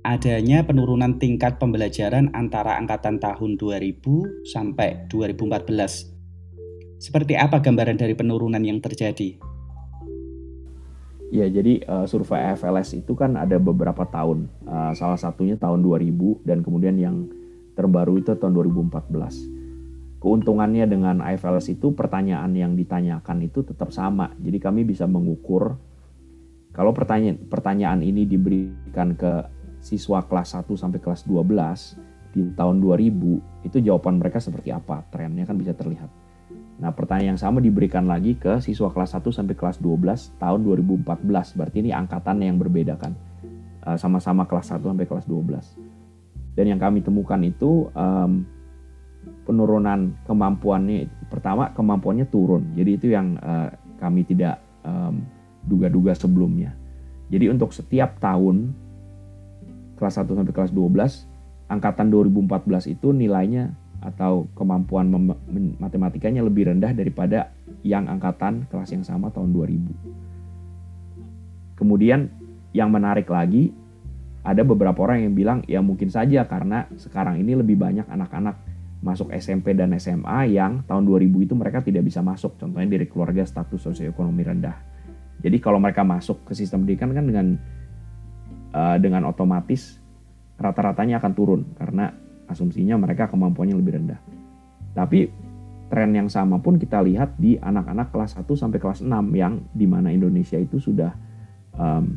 adanya 0.04 0.64
penurunan 0.64 1.20
tingkat 1.20 1.61
pembelajaran 1.61 2.33
antara 2.37 2.80
angkatan 2.80 3.20
tahun 3.20 3.61
2000 3.61 4.48
sampai 4.48 5.07
2014. 5.12 6.12
Seperti 7.00 7.37
apa 7.37 7.61
gambaran 7.61 8.00
dari 8.00 8.16
penurunan 8.16 8.61
yang 8.64 8.80
terjadi? 8.80 9.53
Ya, 11.34 11.50
jadi 11.50 11.82
uh, 11.90 12.06
survei 12.06 12.54
FLS 12.54 12.94
itu 12.94 13.18
kan 13.18 13.34
ada 13.34 13.58
beberapa 13.58 14.06
tahun. 14.06 14.46
Uh, 14.62 14.94
salah 14.94 15.18
satunya 15.18 15.58
tahun 15.58 15.82
2000 15.82 16.46
dan 16.46 16.62
kemudian 16.62 16.94
yang 16.94 17.26
terbaru 17.74 18.22
itu 18.22 18.38
tahun 18.38 18.54
2014 18.54 19.64
keuntungannya 20.24 20.88
dengan 20.88 21.20
IFLS 21.20 21.76
itu 21.76 21.92
pertanyaan 21.92 22.48
yang 22.56 22.72
ditanyakan 22.72 23.44
itu 23.44 23.60
tetap 23.60 23.92
sama. 23.92 24.32
Jadi 24.40 24.56
kami 24.56 24.80
bisa 24.88 25.04
mengukur 25.04 25.76
kalau 26.72 26.96
pertanyaan 26.96 27.36
pertanyaan 27.44 28.00
ini 28.00 28.24
diberikan 28.24 29.12
ke 29.12 29.44
siswa 29.84 30.24
kelas 30.24 30.56
1 30.56 30.64
sampai 30.80 30.96
kelas 30.96 31.28
12 31.28 32.32
di 32.32 32.40
tahun 32.56 32.80
2000 32.80 33.68
itu 33.68 33.76
jawaban 33.84 34.16
mereka 34.16 34.40
seperti 34.40 34.72
apa? 34.72 35.04
Trennya 35.12 35.44
kan 35.44 35.60
bisa 35.60 35.76
terlihat. 35.76 36.23
Nah, 36.74 36.90
pertanyaan 36.90 37.34
yang 37.34 37.40
sama 37.40 37.62
diberikan 37.62 38.04
lagi 38.10 38.34
ke 38.34 38.58
siswa 38.58 38.90
kelas 38.90 39.14
1 39.14 39.30
sampai 39.30 39.54
kelas 39.54 39.78
12 39.78 40.34
tahun 40.42 40.60
2014. 40.66 41.54
Berarti 41.54 41.76
ini 41.80 41.94
angkatan 41.94 42.42
yang 42.42 42.58
berbeda 42.58 42.98
kan. 42.98 43.14
Eh, 43.87 43.98
sama-sama 44.00 44.42
kelas 44.48 44.74
1 44.74 44.82
sampai 44.82 45.06
kelas 45.06 45.26
12. 45.30 45.78
Dan 46.54 46.70
yang 46.70 46.80
kami 46.82 47.02
temukan 47.02 47.38
itu 47.42 47.90
um, 47.94 48.46
penurunan 49.44 50.16
kemampuannya 50.24 51.08
pertama 51.28 51.72
kemampuannya 51.72 52.26
turun 52.28 52.72
jadi 52.76 52.90
itu 52.96 53.06
yang 53.12 53.37
uh, 53.40 53.68
kami 54.00 54.24
tidak 54.24 54.60
um, 54.84 55.24
duga-duga 55.64 56.16
sebelumnya 56.16 56.72
jadi 57.28 57.52
untuk 57.52 57.72
setiap 57.72 58.20
tahun 58.20 58.72
kelas 60.00 60.20
1 60.20 60.28
sampai 60.28 60.54
kelas 60.54 60.72
12 60.72 61.72
angkatan 61.72 62.06
2014 62.12 62.92
itu 62.96 63.12
nilainya 63.12 63.72
atau 64.04 64.44
kemampuan 64.52 65.08
matematikanya 65.80 66.44
lebih 66.44 66.68
rendah 66.68 66.92
daripada 66.92 67.56
yang 67.80 68.04
angkatan 68.04 68.68
kelas 68.68 68.92
yang 68.92 69.04
sama 69.04 69.32
tahun 69.32 69.56
2000 69.56 71.80
kemudian 71.80 72.28
yang 72.76 72.92
menarik 72.92 73.32
lagi 73.32 73.72
ada 74.44 74.60
beberapa 74.60 75.08
orang 75.08 75.24
yang 75.24 75.32
bilang 75.32 75.64
ya 75.64 75.80
mungkin 75.80 76.12
saja 76.12 76.44
karena 76.44 76.84
sekarang 77.00 77.40
ini 77.40 77.56
lebih 77.56 77.80
banyak 77.80 78.04
anak-anak 78.04 78.60
masuk 79.04 79.28
SMP 79.36 79.76
dan 79.76 79.92
SMA 80.00 80.48
yang 80.52 80.80
tahun 80.88 81.04
2000 81.04 81.44
itu 81.44 81.52
mereka 81.52 81.84
tidak 81.84 82.08
bisa 82.08 82.24
masuk. 82.24 82.56
Contohnya 82.56 82.88
dari 82.88 83.04
keluarga 83.04 83.44
status 83.44 83.84
sosioekonomi 83.84 84.44
rendah. 84.44 84.76
Jadi 85.44 85.60
kalau 85.60 85.76
mereka 85.76 86.00
masuk 86.00 86.48
ke 86.48 86.56
sistem 86.56 86.88
pendidikan 86.88 87.12
kan 87.12 87.24
dengan 87.28 87.46
uh, 88.72 88.96
dengan 88.96 89.28
otomatis 89.28 90.00
rata-ratanya 90.56 91.20
akan 91.20 91.32
turun 91.36 91.60
karena 91.76 92.16
asumsinya 92.54 92.94
mereka 92.96 93.26
kemampuannya 93.26 93.76
lebih 93.76 93.92
rendah. 93.98 94.20
Tapi 94.94 95.26
tren 95.90 96.10
yang 96.14 96.30
sama 96.30 96.62
pun 96.62 96.80
kita 96.80 97.02
lihat 97.04 97.36
di 97.36 97.58
anak-anak 97.60 98.14
kelas 98.14 98.38
1 98.40 98.46
sampai 98.54 98.78
kelas 98.80 99.04
6 99.04 99.10
yang 99.36 99.60
di 99.74 99.84
mana 99.84 100.08
Indonesia 100.14 100.56
itu 100.56 100.80
sudah 100.80 101.12
um, 101.76 102.16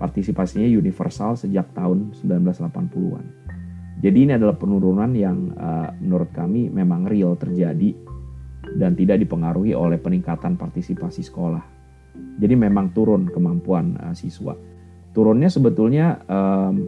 partisipasinya 0.00 0.66
universal 0.66 1.34
sejak 1.38 1.72
tahun 1.76 2.16
1980-an. 2.16 3.24
Jadi 3.98 4.18
ini 4.30 4.32
adalah 4.36 4.54
penurunan 4.54 5.10
yang 5.10 5.50
uh, 5.58 5.90
menurut 5.98 6.30
kami 6.30 6.70
memang 6.70 7.10
real 7.10 7.34
terjadi 7.34 7.98
dan 8.78 8.94
tidak 8.94 9.18
dipengaruhi 9.18 9.74
oleh 9.74 9.98
peningkatan 9.98 10.54
partisipasi 10.54 11.26
sekolah. 11.26 11.64
Jadi 12.38 12.54
memang 12.54 12.94
turun 12.94 13.26
kemampuan 13.26 13.98
uh, 13.98 14.14
siswa. 14.14 14.54
Turunnya 15.10 15.50
sebetulnya 15.50 16.22
um, 16.30 16.86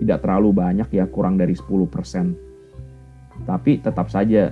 tidak 0.00 0.22
terlalu 0.24 0.50
banyak 0.54 0.88
ya, 0.90 1.04
kurang 1.06 1.38
dari 1.38 1.54
10%. 1.54 3.44
Tapi 3.44 3.82
tetap 3.82 4.08
saja 4.10 4.50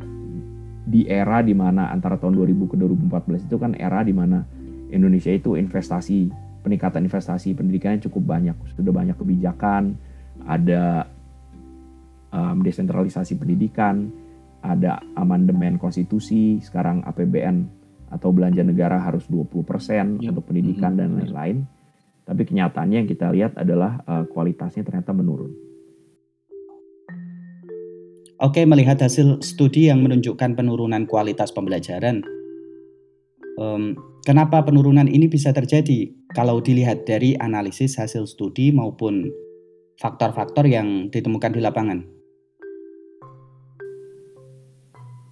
di 0.83 1.07
era 1.07 1.39
di 1.41 1.55
mana 1.55 1.95
antara 1.95 2.19
tahun 2.19 2.35
2000 2.35 2.71
ke 2.75 2.77
2014 2.77 3.47
itu 3.47 3.57
kan 3.57 3.73
era 3.79 4.03
di 4.03 4.11
mana 4.11 4.43
Indonesia 4.91 5.31
itu 5.31 5.55
investasi, 5.57 6.29
peningkatan 6.67 7.07
investasi 7.07 7.55
pendidikannya 7.57 8.03
cukup 8.11 8.37
banyak. 8.37 8.57
Sudah 8.77 8.93
banyak 8.93 9.17
kebijakan, 9.17 9.97
ada 10.45 11.07
um, 12.35 12.61
desentralisasi 12.61 13.39
pendidikan, 13.39 14.11
ada 14.61 15.01
amandemen 15.17 15.81
konstitusi, 15.81 16.61
sekarang 16.61 17.03
APBN 17.09 17.81
atau 18.13 18.29
belanja 18.29 18.61
negara 18.61 19.01
harus 19.01 19.25
20% 19.25 20.21
ya. 20.21 20.29
untuk 20.29 20.45
pendidikan 20.45 20.93
mm 20.93 20.99
-hmm. 20.99 21.01
dan 21.01 21.09
lain-lain. 21.17 21.59
Tapi 22.33 22.49
kenyataannya 22.49 23.05
yang 23.05 23.11
kita 23.13 23.29
lihat 23.29 23.61
adalah 23.61 24.01
uh, 24.09 24.25
kualitasnya 24.25 24.89
ternyata 24.89 25.13
menurun. 25.13 25.53
Oke, 28.41 28.65
melihat 28.65 28.97
hasil 29.05 29.45
studi 29.45 29.93
yang 29.93 30.01
menunjukkan 30.01 30.57
penurunan 30.57 31.05
kualitas 31.05 31.53
pembelajaran, 31.53 32.25
um, 33.61 33.93
kenapa 34.25 34.65
penurunan 34.65 35.05
ini 35.13 35.29
bisa 35.29 35.53
terjadi? 35.53 36.09
Kalau 36.33 36.65
dilihat 36.65 37.05
dari 37.05 37.37
analisis 37.37 38.01
hasil 38.01 38.25
studi 38.25 38.73
maupun 38.73 39.29
faktor-faktor 40.01 40.65
yang 40.65 41.13
ditemukan 41.13 41.53
di 41.53 41.61
lapangan. 41.61 42.01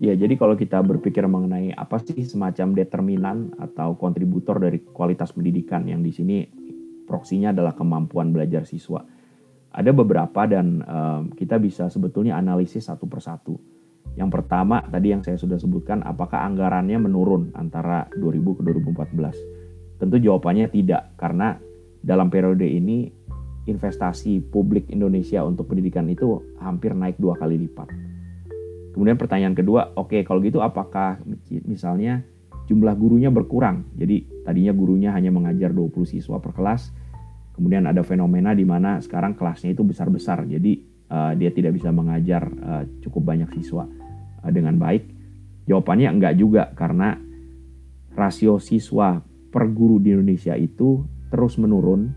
Ya, 0.05 0.13
jadi 0.13 0.37
kalau 0.37 0.53
kita 0.53 0.85
berpikir 0.85 1.25
mengenai 1.25 1.73
apa 1.73 1.97
sih 1.97 2.29
semacam 2.29 2.77
determinan 2.77 3.57
atau 3.57 3.97
kontributor 3.97 4.61
dari 4.61 4.85
kualitas 4.85 5.33
pendidikan 5.33 5.89
yang 5.89 6.05
di 6.05 6.13
sini 6.13 6.60
proksinya 7.11 7.51
adalah 7.51 7.75
kemampuan 7.75 8.31
belajar 8.31 8.63
siswa. 8.63 9.03
Ada 9.75 9.91
beberapa 9.91 10.47
dan 10.47 10.79
um, 10.87 11.23
kita 11.35 11.59
bisa 11.59 11.91
sebetulnya 11.91 12.39
analisis 12.39 12.87
satu 12.87 13.11
persatu. 13.11 13.59
Yang 14.15 14.31
pertama 14.39 14.83
tadi 14.87 15.11
yang 15.11 15.27
saya 15.27 15.35
sudah 15.35 15.59
sebutkan, 15.59 16.07
apakah 16.07 16.47
anggarannya 16.47 17.03
menurun 17.03 17.51
antara 17.59 18.07
2000 18.15 18.59
ke 18.59 18.63
2014? 18.67 19.99
Tentu 19.99 20.17
jawabannya 20.23 20.71
tidak, 20.71 21.15
karena 21.19 21.59
dalam 22.03 22.33
periode 22.33 22.65
ini 22.65 23.11
investasi 23.69 24.41
publik 24.51 24.89
Indonesia 24.91 25.45
untuk 25.45 25.71
pendidikan 25.71 26.09
itu 26.09 26.41
hampir 26.59 26.97
naik 26.97 27.21
dua 27.21 27.37
kali 27.37 27.61
lipat. 27.61 27.87
Kemudian 28.91 29.15
pertanyaan 29.15 29.55
kedua, 29.55 29.95
oke 29.95 30.11
okay, 30.11 30.21
kalau 30.27 30.43
gitu 30.43 30.59
apakah 30.59 31.23
misalnya 31.69 32.27
jumlah 32.67 32.95
gurunya 32.99 33.31
berkurang? 33.31 33.87
Jadi 33.95 34.43
tadinya 34.43 34.75
gurunya 34.75 35.11
hanya 35.15 35.31
mengajar 35.31 35.71
20 35.71 35.95
siswa 36.07 36.43
per 36.43 36.57
kelas, 36.57 36.91
Kemudian 37.61 37.85
ada 37.85 38.01
fenomena 38.01 38.57
di 38.57 38.65
mana 38.65 39.05
sekarang 39.05 39.37
kelasnya 39.37 39.77
itu 39.77 39.85
besar-besar, 39.85 40.49
jadi 40.49 40.81
uh, 41.13 41.37
dia 41.37 41.53
tidak 41.53 41.77
bisa 41.77 41.93
mengajar 41.93 42.49
uh, 42.49 42.89
cukup 43.05 43.37
banyak 43.37 43.53
siswa 43.61 43.85
uh, 44.41 44.49
dengan 44.49 44.81
baik. 44.81 45.05
Jawabannya 45.69 46.09
enggak 46.09 46.41
juga 46.41 46.73
karena 46.73 47.21
rasio 48.17 48.57
siswa 48.57 49.21
per 49.53 49.69
guru 49.77 50.01
di 50.01 50.17
Indonesia 50.17 50.57
itu 50.57 51.05
terus 51.29 51.61
menurun. 51.61 52.17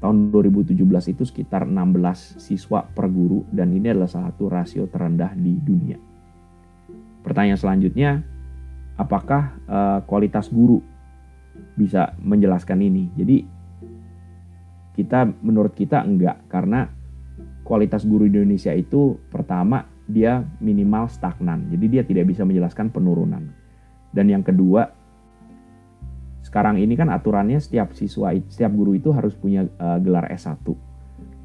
Tahun 0.00 0.32
2017 0.32 0.72
itu 1.12 1.28
sekitar 1.28 1.68
16 1.68 2.40
siswa 2.40 2.80
per 2.88 3.12
guru 3.12 3.44
dan 3.52 3.68
ini 3.76 3.92
adalah 3.92 4.08
salah 4.08 4.32
satu 4.32 4.48
rasio 4.48 4.88
terendah 4.88 5.36
di 5.36 5.52
dunia. 5.60 6.00
Pertanyaan 7.20 7.60
selanjutnya, 7.60 8.24
apakah 8.96 9.52
uh, 9.68 10.00
kualitas 10.08 10.48
guru 10.48 10.80
bisa 11.76 12.16
menjelaskan 12.24 12.80
ini? 12.80 13.10
Jadi 13.12 13.57
kita 14.98 15.30
menurut 15.46 15.78
kita 15.78 16.02
enggak 16.02 16.42
karena 16.50 16.90
kualitas 17.62 18.02
guru 18.02 18.26
Indonesia 18.26 18.74
itu 18.74 19.14
pertama 19.30 19.86
dia 20.10 20.42
minimal 20.58 21.06
stagnan. 21.06 21.70
Jadi 21.70 21.86
dia 21.86 22.02
tidak 22.02 22.34
bisa 22.34 22.42
menjelaskan 22.42 22.90
penurunan. 22.90 23.54
Dan 24.10 24.26
yang 24.26 24.42
kedua 24.42 24.90
sekarang 26.42 26.82
ini 26.82 26.98
kan 26.98 27.12
aturannya 27.12 27.62
setiap 27.62 27.94
siswa 27.94 28.34
setiap 28.50 28.72
guru 28.74 28.98
itu 28.98 29.14
harus 29.14 29.38
punya 29.38 29.70
uh, 29.78 30.02
gelar 30.02 30.26
S1. 30.32 30.64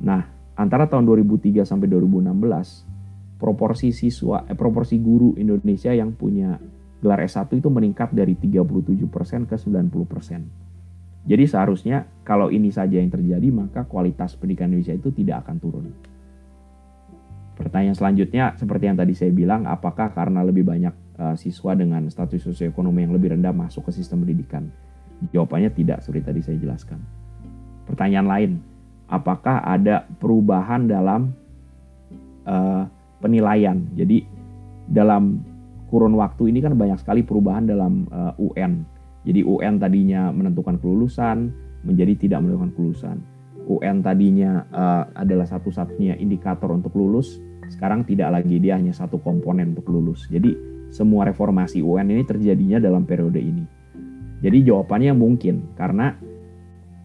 Nah, 0.02 0.26
antara 0.58 0.89
tahun 0.89 1.06
2003 1.06 1.62
sampai 1.62 1.92
2016 1.92 3.38
proporsi 3.38 3.94
siswa 3.94 4.48
eh, 4.50 4.58
proporsi 4.58 4.98
guru 4.98 5.38
Indonesia 5.38 5.92
yang 5.94 6.16
punya 6.16 6.58
gelar 7.04 7.20
S1 7.22 7.52
itu 7.52 7.68
meningkat 7.68 8.16
dari 8.16 8.34
37% 8.39 9.06
ke 9.46 9.56
90%. 9.60 10.73
Jadi 11.24 11.48
seharusnya 11.48 12.04
kalau 12.28 12.52
ini 12.52 12.68
saja 12.68 13.00
yang 13.00 13.08
terjadi 13.08 13.48
maka 13.48 13.88
kualitas 13.88 14.36
pendidikan 14.36 14.68
Indonesia 14.72 14.92
itu 14.92 15.10
tidak 15.16 15.48
akan 15.48 15.56
turun. 15.60 15.86
Pertanyaan 17.54 17.96
selanjutnya 17.96 18.58
seperti 18.60 18.92
yang 18.92 18.98
tadi 18.98 19.14
saya 19.16 19.32
bilang, 19.32 19.64
apakah 19.70 20.12
karena 20.12 20.44
lebih 20.44 20.66
banyak 20.68 20.92
uh, 21.22 21.36
siswa 21.38 21.78
dengan 21.78 22.10
status 22.10 22.50
sosioekonomi 22.50 23.08
yang 23.08 23.14
lebih 23.14 23.38
rendah 23.38 23.54
masuk 23.54 23.88
ke 23.88 23.92
sistem 23.96 24.26
pendidikan? 24.26 24.68
Jawabannya 25.32 25.72
tidak, 25.72 26.04
seperti 26.04 26.28
tadi 26.28 26.42
saya 26.44 26.58
jelaskan. 26.60 27.00
Pertanyaan 27.88 28.28
lain, 28.28 28.52
apakah 29.08 29.64
ada 29.64 30.04
perubahan 30.20 30.90
dalam 30.90 31.32
uh, 32.44 32.84
penilaian? 33.22 33.80
Jadi 33.96 34.26
dalam 34.90 35.40
kurun 35.94 36.18
waktu 36.18 36.50
ini 36.50 36.60
kan 36.60 36.74
banyak 36.74 36.98
sekali 37.00 37.22
perubahan 37.22 37.70
dalam 37.70 38.10
uh, 38.10 38.34
eh, 38.34 38.50
UN 38.50 38.82
jadi 39.24 39.42
UN 39.48 39.80
tadinya 39.80 40.30
menentukan 40.36 40.80
kelulusan 40.84 41.52
menjadi 41.84 42.14
tidak 42.16 42.40
menentukan 42.44 42.72
kelulusan. 42.76 43.18
UN 43.64 44.04
tadinya 44.04 44.68
uh, 44.76 45.08
adalah 45.16 45.48
satu-satunya 45.48 46.20
indikator 46.20 46.68
untuk 46.76 46.92
lulus, 47.00 47.40
sekarang 47.72 48.04
tidak 48.04 48.36
lagi 48.36 48.60
dia 48.60 48.76
hanya 48.76 48.92
satu 48.92 49.24
komponen 49.24 49.72
untuk 49.72 49.88
lulus. 49.88 50.28
Jadi 50.28 50.52
semua 50.92 51.24
reformasi 51.24 51.80
UN 51.80 52.12
ini 52.12 52.24
terjadinya 52.28 52.84
dalam 52.84 53.08
periode 53.08 53.40
ini. 53.40 53.64
Jadi 54.44 54.68
jawabannya 54.68 55.16
mungkin 55.16 55.72
karena 55.80 56.12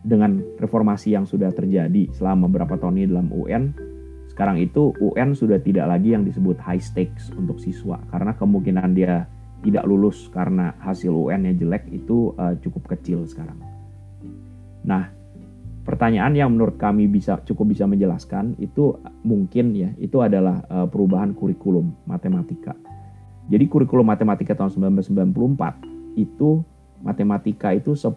dengan 0.03 0.43
reformasi 0.59 1.15
yang 1.15 1.31
sudah 1.31 1.55
terjadi 1.55 2.11
selama 2.11 2.51
beberapa 2.51 2.75
tahun 2.75 2.99
ini 2.99 3.07
dalam 3.07 3.29
UN, 3.31 3.63
sekarang 4.35 4.59
itu 4.59 4.91
UN 4.99 5.39
sudah 5.39 5.63
tidak 5.63 5.87
lagi 5.87 6.19
yang 6.19 6.27
disebut 6.27 6.59
high 6.59 6.83
stakes 6.83 7.31
untuk 7.39 7.63
siswa 7.63 8.03
karena 8.11 8.35
kemungkinan 8.35 8.91
dia 8.99 9.31
tidak 9.62 9.85
lulus 9.85 10.31
karena 10.31 10.75
hasil 10.79 11.11
UN-nya 11.11 11.55
jelek 11.59 11.90
itu 11.90 12.35
uh, 12.38 12.55
cukup 12.62 12.94
kecil 12.94 13.27
sekarang. 13.27 13.59
Nah, 14.87 15.11
pertanyaan 15.83 16.37
yang 16.37 16.55
menurut 16.55 16.79
kami 16.79 17.11
bisa 17.11 17.42
cukup 17.42 17.75
bisa 17.75 17.88
menjelaskan 17.88 18.55
itu 18.62 19.01
mungkin 19.27 19.75
ya 19.75 19.90
itu 19.99 20.23
adalah 20.23 20.62
uh, 20.71 20.87
perubahan 20.87 21.35
kurikulum 21.35 21.90
matematika. 22.07 22.77
Jadi 23.49 23.64
kurikulum 23.66 24.07
matematika 24.07 24.53
tahun 24.53 24.94
1994 25.01 26.21
itu 26.21 26.61
matematika 27.01 27.73
itu 27.73 27.97
10 27.97 28.14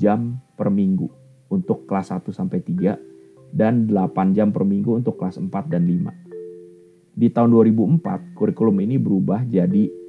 jam 0.00 0.40
per 0.56 0.72
minggu 0.72 1.06
untuk 1.52 1.84
kelas 1.84 2.16
1 2.16 2.24
sampai 2.32 2.64
3 2.64 3.52
dan 3.52 3.86
8 3.90 4.36
jam 4.36 4.54
per 4.54 4.64
minggu 4.64 4.96
untuk 5.02 5.18
kelas 5.20 5.36
4 5.36 5.50
dan 5.68 5.84
5. 5.84 7.18
Di 7.20 7.28
tahun 7.28 7.52
2004 7.52 8.32
kurikulum 8.38 8.80
ini 8.80 8.96
berubah 8.96 9.44
jadi 9.44 9.99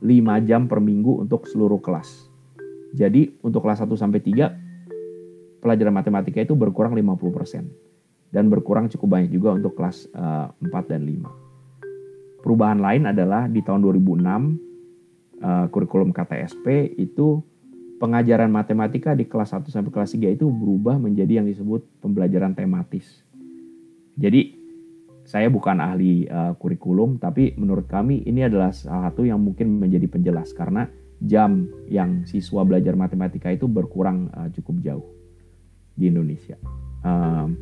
5 0.00 0.48
jam 0.48 0.64
per 0.66 0.80
minggu 0.80 1.24
untuk 1.24 1.44
seluruh 1.44 1.80
kelas. 1.80 2.28
Jadi 2.96 3.38
untuk 3.44 3.62
kelas 3.62 3.84
1 3.84 3.92
sampai 3.94 4.20
3 4.20 5.60
pelajaran 5.60 5.94
matematika 5.94 6.40
itu 6.40 6.56
berkurang 6.56 6.96
50% 6.96 8.32
dan 8.32 8.48
berkurang 8.48 8.88
cukup 8.88 9.18
banyak 9.20 9.30
juga 9.30 9.54
untuk 9.54 9.76
kelas 9.76 10.08
uh, 10.16 10.50
eh, 10.50 10.72
4 10.72 10.90
dan 10.90 11.04
5. 11.04 12.40
Perubahan 12.40 12.80
lain 12.80 13.04
adalah 13.04 13.44
di 13.46 13.60
tahun 13.60 13.84
2006 13.84 14.00
uh, 14.00 14.32
eh, 15.44 15.66
kurikulum 15.68 16.10
KTSP 16.16 16.96
itu 16.96 17.44
pengajaran 18.00 18.48
matematika 18.48 19.12
di 19.12 19.28
kelas 19.28 19.52
1 19.52 19.68
sampai 19.68 19.92
kelas 19.92 20.16
3 20.16 20.36
itu 20.40 20.48
berubah 20.48 20.96
menjadi 20.96 21.44
yang 21.44 21.46
disebut 21.46 21.84
pembelajaran 22.00 22.56
tematis. 22.56 23.20
Jadi 24.16 24.59
saya 25.30 25.46
bukan 25.46 25.78
ahli 25.78 26.26
uh, 26.26 26.58
kurikulum, 26.58 27.22
tapi 27.22 27.54
menurut 27.54 27.86
kami 27.86 28.26
ini 28.26 28.42
adalah 28.42 28.74
salah 28.74 29.14
satu 29.14 29.22
yang 29.22 29.38
mungkin 29.38 29.78
menjadi 29.78 30.10
penjelas 30.10 30.50
karena 30.50 30.90
jam 31.22 31.70
yang 31.86 32.26
siswa 32.26 32.66
belajar 32.66 32.98
matematika 32.98 33.46
itu 33.54 33.70
berkurang 33.70 34.26
uh, 34.34 34.50
cukup 34.50 34.82
jauh. 34.82 35.06
di 36.00 36.08
Indonesia. 36.08 36.56
Um, 37.04 37.60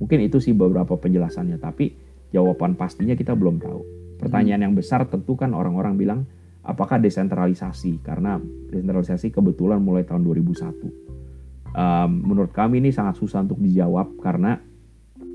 mungkin 0.00 0.24
itu 0.24 0.40
sih 0.40 0.56
beberapa 0.56 0.96
penjelasannya, 0.96 1.60
tapi 1.60 1.92
jawaban 2.32 2.72
pastinya 2.72 3.12
kita 3.12 3.36
belum 3.36 3.60
tahu. 3.60 3.80
Pertanyaan 4.16 4.64
yang 4.64 4.72
besar 4.72 5.04
tentu 5.04 5.36
kan 5.36 5.52
orang-orang 5.52 6.00
bilang 6.00 6.20
apakah 6.64 6.96
desentralisasi 6.96 8.00
karena 8.00 8.40
desentralisasi 8.72 9.28
kebetulan 9.28 9.76
mulai 9.76 10.08
tahun 10.08 10.24
2001. 10.24 11.76
Um, 11.76 12.10
menurut 12.32 12.56
kami 12.56 12.80
ini 12.80 12.96
sangat 12.96 13.20
susah 13.20 13.44
untuk 13.44 13.60
dijawab 13.60 14.24
karena 14.24 14.56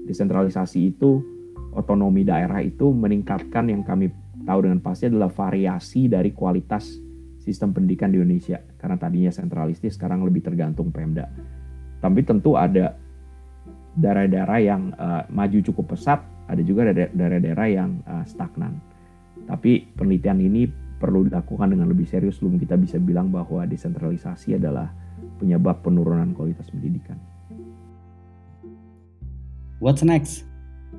desentralisasi 0.10 0.98
itu 0.98 1.31
otonomi 1.72 2.28
daerah 2.28 2.60
itu 2.60 2.92
meningkatkan 2.92 3.72
yang 3.72 3.82
kami 3.88 4.12
tahu 4.44 4.68
dengan 4.68 4.80
pasti 4.84 5.08
adalah 5.08 5.32
variasi 5.32 6.12
dari 6.12 6.36
kualitas 6.36 6.98
sistem 7.42 7.74
pendidikan 7.74 8.14
di 8.14 8.22
Indonesia 8.22 8.62
karena 8.78 8.98
tadinya 9.00 9.32
sentralistis 9.34 9.98
sekarang 9.98 10.22
lebih 10.22 10.46
tergantung 10.46 10.94
Pemda. 10.94 11.32
Tapi 12.02 12.20
tentu 12.26 12.58
ada 12.58 12.98
daerah-daerah 13.98 14.60
yang 14.62 14.94
uh, 14.98 15.24
maju 15.30 15.58
cukup 15.62 15.98
pesat, 15.98 16.22
ada 16.50 16.62
juga 16.62 16.92
daerah-daerah 16.94 17.68
yang 17.70 18.02
uh, 18.06 18.26
stagnan. 18.26 18.78
Tapi 19.46 19.90
penelitian 19.98 20.40
ini 20.42 20.70
perlu 21.02 21.26
dilakukan 21.26 21.74
dengan 21.74 21.90
lebih 21.90 22.06
serius 22.06 22.38
sebelum 22.38 22.62
kita 22.62 22.78
bisa 22.78 23.02
bilang 23.02 23.34
bahwa 23.34 23.66
desentralisasi 23.66 24.62
adalah 24.62 24.94
penyebab 25.42 25.82
penurunan 25.82 26.30
kualitas 26.38 26.70
pendidikan. 26.70 27.18
What's 29.82 30.06
next? 30.06 30.51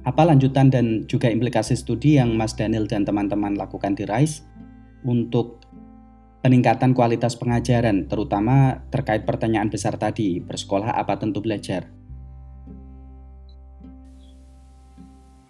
Apa 0.02 0.26
lanjutan 0.26 0.66
dan 0.66 1.06
juga 1.06 1.30
implikasi 1.30 1.78
studi 1.78 2.18
yang 2.18 2.34
Mas 2.34 2.58
Daniel 2.58 2.90
dan 2.90 3.06
teman-teman 3.06 3.54
lakukan 3.54 3.94
di 3.94 4.02
RISE 4.02 4.42
untuk 5.06 5.62
peningkatan 6.42 6.90
kualitas 6.90 7.38
pengajaran, 7.38 8.10
terutama 8.10 8.82
terkait 8.90 9.22
pertanyaan 9.22 9.70
besar 9.70 9.94
tadi, 9.94 10.42
bersekolah 10.42 10.90
apa 10.98 11.14
tentu 11.14 11.38
belajar? 11.38 11.86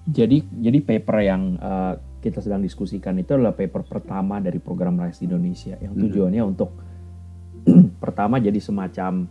Jadi, 0.04 0.44
jadi 0.60 0.78
paper 0.84 1.16
yang 1.24 1.42
uh, 1.56 1.96
kita 2.20 2.44
sedang 2.44 2.60
diskusikan 2.60 3.16
itu 3.16 3.32
adalah 3.32 3.56
paper 3.56 3.88
pertama 3.88 4.36
dari 4.38 4.60
program 4.60 5.00
RISE 5.00 5.24
di 5.24 5.32
Indonesia 5.32 5.74
yang 5.80 5.96
hmm. 5.96 6.02
tujuannya 6.06 6.42
hmm. 6.44 6.52
untuk 6.52 6.70
pertama 8.02 8.36
jadi 8.36 8.60
semacam 8.60 9.26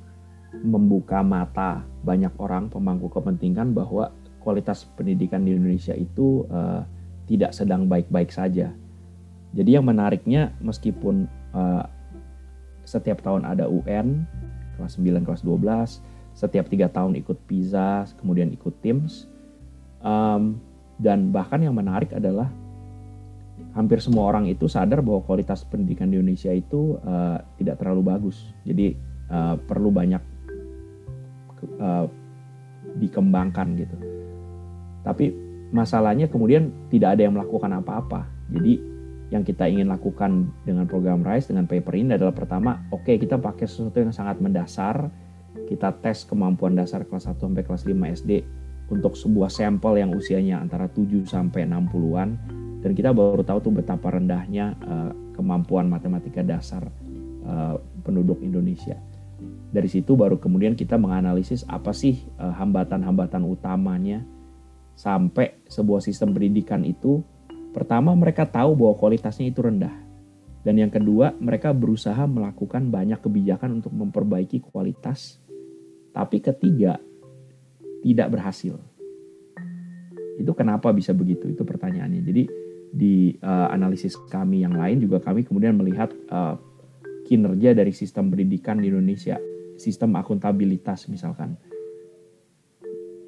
membuka 0.52 1.24
mata 1.24 1.88
banyak 2.04 2.36
orang 2.36 2.68
pemangku 2.68 3.08
kepentingan 3.08 3.72
bahwa 3.72 4.12
kualitas 4.42 4.90
pendidikan 4.98 5.46
di 5.46 5.54
Indonesia 5.54 5.94
itu 5.94 6.46
uh, 6.50 6.82
tidak 7.30 7.54
sedang 7.54 7.86
baik-baik 7.86 8.34
saja. 8.34 8.74
Jadi 9.52 9.70
yang 9.78 9.86
menariknya 9.86 10.52
meskipun 10.60 11.30
uh, 11.54 11.86
setiap 12.84 13.22
tahun 13.22 13.46
ada 13.46 13.70
UN 13.70 14.26
kelas 14.82 14.98
9, 14.98 15.28
kelas 15.28 15.42
12, 15.46 16.02
setiap 16.34 16.66
tiga 16.72 16.88
tahun 16.90 17.20
ikut 17.22 17.38
PISA, 17.46 18.10
kemudian 18.18 18.50
ikut 18.50 18.74
TIMS, 18.82 19.30
um, 20.02 20.58
dan 20.98 21.30
bahkan 21.30 21.62
yang 21.62 21.78
menarik 21.78 22.10
adalah 22.16 22.50
hampir 23.78 24.02
semua 24.02 24.26
orang 24.26 24.50
itu 24.50 24.66
sadar 24.66 25.06
bahwa 25.06 25.22
kualitas 25.22 25.62
pendidikan 25.64 26.10
di 26.10 26.18
Indonesia 26.18 26.50
itu 26.50 26.98
uh, 27.06 27.38
tidak 27.62 27.78
terlalu 27.78 28.02
bagus. 28.10 28.42
Jadi 28.66 28.98
uh, 29.30 29.56
perlu 29.62 29.94
banyak 29.94 30.24
uh, 31.78 32.06
dikembangkan 32.98 33.68
gitu. 33.78 34.21
Tapi 35.02 35.34
masalahnya 35.72 36.28
kemudian 36.28 36.70
tidak 36.92 37.18
ada 37.18 37.26
yang 37.26 37.34
melakukan 37.36 37.72
apa-apa. 37.80 38.28
Jadi 38.52 38.82
yang 39.32 39.48
kita 39.48 39.64
ingin 39.66 39.88
lakukan 39.88 40.52
dengan 40.68 40.86
program 40.86 41.24
RISE 41.24 41.56
dengan 41.56 41.64
paper 41.64 41.96
ini 41.96 42.20
adalah 42.20 42.36
pertama, 42.36 42.84
oke 42.92 43.08
okay, 43.08 43.16
kita 43.16 43.40
pakai 43.40 43.64
sesuatu 43.64 44.04
yang 44.04 44.12
sangat 44.12 44.44
mendasar, 44.44 45.08
kita 45.72 45.96
tes 46.04 46.28
kemampuan 46.28 46.76
dasar 46.76 47.08
kelas 47.08 47.32
1 47.32 47.40
sampai 47.40 47.64
kelas 47.64 47.88
5 47.88 47.96
SD 48.22 48.32
untuk 48.92 49.16
sebuah 49.16 49.48
sampel 49.48 50.04
yang 50.04 50.12
usianya 50.12 50.60
antara 50.60 50.92
7 50.92 51.24
sampai 51.24 51.64
60-an 51.64 52.30
dan 52.84 52.92
kita 52.92 53.16
baru 53.16 53.40
tahu 53.40 53.64
tuh 53.64 53.74
betapa 53.80 54.12
rendahnya 54.12 54.76
uh, 54.84 55.12
kemampuan 55.32 55.88
matematika 55.88 56.44
dasar 56.44 56.92
uh, 57.48 57.80
penduduk 58.04 58.44
Indonesia. 58.44 59.00
Dari 59.72 59.88
situ 59.88 60.20
baru 60.20 60.36
kemudian 60.36 60.76
kita 60.76 61.00
menganalisis 61.00 61.64
apa 61.66 61.96
sih 61.96 62.20
eh, 62.38 62.54
hambatan-hambatan 62.60 63.42
uh, 63.42 63.56
utamanya 63.56 64.22
sampai 64.96 65.66
sebuah 65.68 66.04
sistem 66.04 66.36
pendidikan 66.36 66.84
itu 66.86 67.24
pertama 67.72 68.12
mereka 68.14 68.46
tahu 68.46 68.76
bahwa 68.76 68.96
kualitasnya 69.00 69.50
itu 69.50 69.64
rendah. 69.64 69.94
Dan 70.62 70.78
yang 70.78 70.94
kedua, 70.94 71.34
mereka 71.42 71.74
berusaha 71.74 72.22
melakukan 72.30 72.94
banyak 72.94 73.18
kebijakan 73.18 73.82
untuk 73.82 73.98
memperbaiki 73.98 74.62
kualitas. 74.62 75.42
Tapi 76.14 76.38
ketiga, 76.38 77.02
tidak 78.06 78.30
berhasil. 78.30 78.78
Itu 80.38 80.54
kenapa 80.54 80.94
bisa 80.94 81.18
begitu? 81.18 81.50
Itu 81.50 81.66
pertanyaannya. 81.66 82.22
Jadi 82.22 82.44
di 82.92 83.34
uh, 83.42 83.72
analisis 83.74 84.14
kami 84.30 84.62
yang 84.62 84.76
lain 84.76 85.00
juga 85.02 85.24
kami 85.24 85.48
kemudian 85.48 85.80
melihat 85.80 86.12
uh, 86.30 86.60
kinerja 87.26 87.72
dari 87.72 87.96
sistem 87.96 88.30
pendidikan 88.30 88.78
di 88.78 88.92
Indonesia, 88.92 89.40
sistem 89.80 90.14
akuntabilitas 90.20 91.08
misalkan 91.08 91.56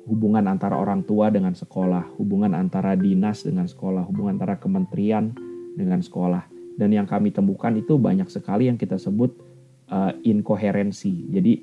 hubungan 0.03 0.43
antara 0.51 0.75
orang 0.75 1.07
tua 1.07 1.31
dengan 1.31 1.55
sekolah, 1.55 2.19
hubungan 2.19 2.51
antara 2.51 2.95
dinas 2.99 3.47
dengan 3.47 3.67
sekolah, 3.67 4.03
hubungan 4.07 4.35
antara 4.35 4.59
kementerian 4.59 5.31
dengan 5.75 6.03
sekolah. 6.03 6.43
Dan 6.75 6.91
yang 6.91 7.07
kami 7.07 7.31
temukan 7.31 7.71
itu 7.77 7.95
banyak 7.95 8.27
sekali 8.27 8.67
yang 8.67 8.75
kita 8.75 8.99
sebut 8.99 9.31
uh, 9.93 10.11
inkoherensi. 10.25 11.29
Jadi 11.31 11.53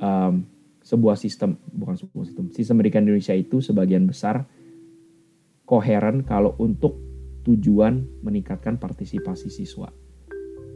um, 0.00 0.42
sebuah 0.80 1.14
sistem, 1.14 1.60
bukan 1.70 1.94
sebuah 2.00 2.24
sistem, 2.26 2.44
sistem 2.50 2.74
pendidikan 2.80 3.04
Indonesia 3.04 3.36
itu 3.36 3.60
sebagian 3.60 4.08
besar 4.08 4.48
koheren 5.68 6.26
kalau 6.26 6.56
untuk 6.58 6.98
tujuan 7.46 8.02
meningkatkan 8.24 8.80
partisipasi 8.80 9.52
siswa. 9.52 9.92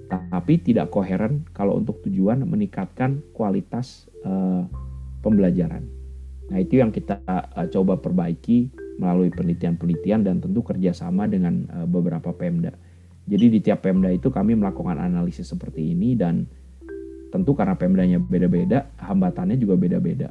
Tapi 0.07 0.61
tidak 0.63 0.95
koheren 0.95 1.49
kalau 1.51 1.75
untuk 1.75 2.05
tujuan 2.07 2.45
meningkatkan 2.47 3.25
kualitas 3.35 4.07
uh, 4.23 4.63
pembelajaran. 5.25 6.04
Nah 6.53 6.59
itu 6.61 6.81
yang 6.81 6.93
kita 6.93 7.25
uh, 7.25 7.67
coba 7.73 7.97
perbaiki 7.97 8.69
melalui 9.01 9.33
penelitian-penelitian 9.33 10.21
dan 10.23 10.37
tentu 10.39 10.61
kerjasama 10.61 11.25
dengan 11.25 11.65
uh, 11.73 11.87
beberapa 11.89 12.31
Pemda. 12.37 12.75
Jadi 13.25 13.47
di 13.49 13.59
tiap 13.65 13.81
Pemda 13.81 14.13
itu 14.13 14.29
kami 14.29 14.53
melakukan 14.53 15.01
analisis 15.01 15.49
seperti 15.49 15.97
ini 15.97 16.13
dan 16.13 16.45
tentu 17.33 17.57
karena 17.57 17.75
Pemdanya 17.75 18.21
beda-beda, 18.21 18.93
hambatannya 19.01 19.57
juga 19.57 19.75
beda-beda. 19.81 20.29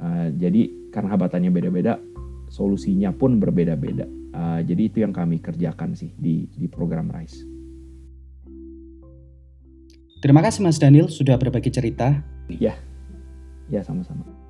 Uh, 0.00 0.32
jadi 0.34 0.90
karena 0.90 1.14
hambatannya 1.14 1.50
beda-beda, 1.52 2.00
solusinya 2.48 3.12
pun 3.12 3.36
berbeda-beda. 3.36 4.08
Uh, 4.36 4.60
jadi 4.64 4.82
itu 4.88 4.98
yang 5.04 5.12
kami 5.12 5.40
kerjakan 5.40 5.92
sih 5.92 6.12
di 6.16 6.48
di 6.56 6.66
program 6.66 7.12
RISE. 7.12 7.44
Terima 10.24 10.40
kasih 10.40 10.64
Mas 10.64 10.80
Daniel 10.80 11.12
sudah 11.12 11.36
berbagi 11.36 11.68
cerita. 11.68 12.24
Ya, 12.48 12.74
ya 13.68 13.84
sama-sama. 13.84 14.45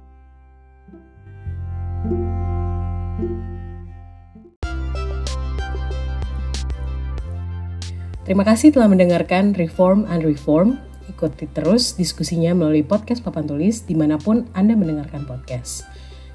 Terima 8.27 8.43
kasih 8.43 8.75
telah 8.75 8.91
mendengarkan 8.91 9.55
Reform 9.55 10.03
and 10.11 10.27
Reform. 10.27 10.83
Ikuti 11.07 11.47
terus 11.47 11.95
diskusinya 11.95 12.59
melalui 12.59 12.83
podcast 12.83 13.23
Papan 13.23 13.47
Tulis 13.47 13.87
di 13.87 13.95
mana 13.95 14.19
pun 14.19 14.51
Anda 14.51 14.75
mendengarkan 14.75 15.31
podcast. 15.31 15.87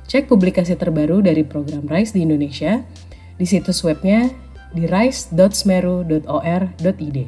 Cek 0.07 0.31
publikasi 0.31 0.79
terbaru 0.79 1.19
dari 1.19 1.43
program 1.43 1.83
RISE 1.91 2.15
di 2.15 2.23
Indonesia 2.23 2.79
di 3.35 3.43
situs 3.43 3.83
webnya 3.83 4.31
di 4.71 4.87
rise.smeru.or.id 4.87 7.19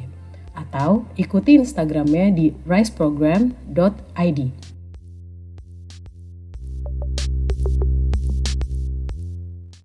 atau 0.56 1.04
ikuti 1.20 1.60
Instagramnya 1.60 2.32
di 2.32 2.56
riseprogram.id. 2.64 4.40